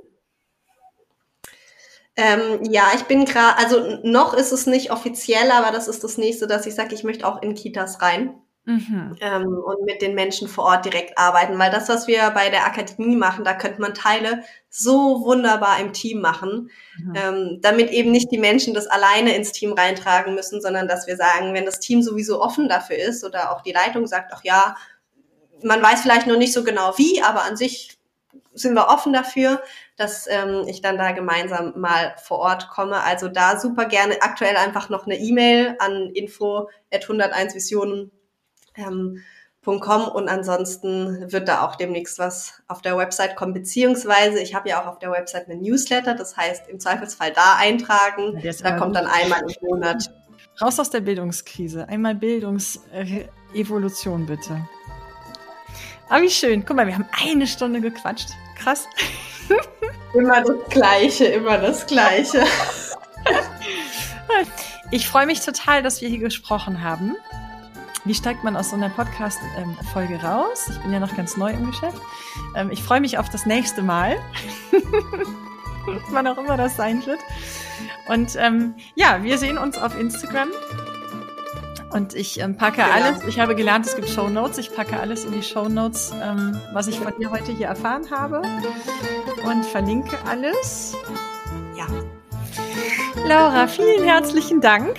[2.18, 6.18] Ähm, ja, ich bin gerade, also noch ist es nicht offiziell, aber das ist das
[6.18, 8.41] nächste, dass ich sage, ich möchte auch in Kitas rein.
[8.65, 9.15] Mhm.
[9.22, 12.65] Ähm, und mit den Menschen vor Ort direkt arbeiten, weil das, was wir bei der
[12.65, 17.13] Akademie machen, da könnte man Teile so wunderbar im Team machen, mhm.
[17.15, 21.15] ähm, damit eben nicht die Menschen das alleine ins Team reintragen müssen, sondern dass wir
[21.15, 24.76] sagen, wenn das Team sowieso offen dafür ist oder auch die Leitung sagt, ach ja,
[25.63, 27.97] man weiß vielleicht noch nicht so genau wie, aber an sich
[28.58, 29.62] sind wir offen dafür,
[29.95, 33.03] dass ähm, ich dann da gemeinsam mal vor Ort komme.
[33.03, 38.12] Also da super gerne aktuell einfach noch eine E-Mail an info at 101 Visionen.
[38.76, 39.24] Ähm,
[39.66, 44.82] und ansonsten wird da auch demnächst was auf der Website kommen, beziehungsweise ich habe ja
[44.82, 48.41] auch auf der Website eine Newsletter, das heißt im Zweifelsfall da eintragen.
[48.64, 50.10] Da kommt dann einmal im Monat
[50.60, 51.88] Raus aus der Bildungskrise.
[51.88, 54.68] Einmal Bildungsevolution bitte.
[56.10, 56.66] Aber wie schön.
[56.66, 58.30] Guck mal, wir haben eine Stunde gequatscht.
[58.58, 58.88] Krass.
[60.14, 62.43] Immer das Gleiche, immer das Gleiche.
[64.89, 67.18] Ich freue mich total, dass wir hier gesprochen haben.
[68.05, 70.70] Wie steigt man aus so einer Podcast-Folge raus?
[70.70, 72.01] Ich bin ja noch ganz neu im Geschäft.
[72.55, 74.16] Ähm, ich freue mich auf das nächste Mal.
[76.12, 77.20] Wann auch immer das sein wird.
[78.08, 80.49] Und ähm, ja, wir sehen uns auf Instagram.
[81.98, 82.91] Und ich ähm, packe genau.
[82.91, 83.24] alles.
[83.28, 84.60] Ich habe gelernt, es gibt Show Notes.
[84.60, 88.12] Ich packe alles in die Show Notes, ähm, was ich von dir heute hier erfahren
[88.12, 88.43] habe.
[89.43, 90.95] Und verlinke alles.
[91.76, 91.88] Ja.
[93.26, 94.95] Laura, vielen herzlichen Dank.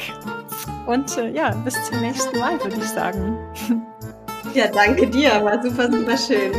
[0.87, 3.39] Und äh, ja, bis zum nächsten Mal, würde ich sagen.
[4.55, 5.45] Ja, danke dir.
[5.45, 6.53] War super, super schön.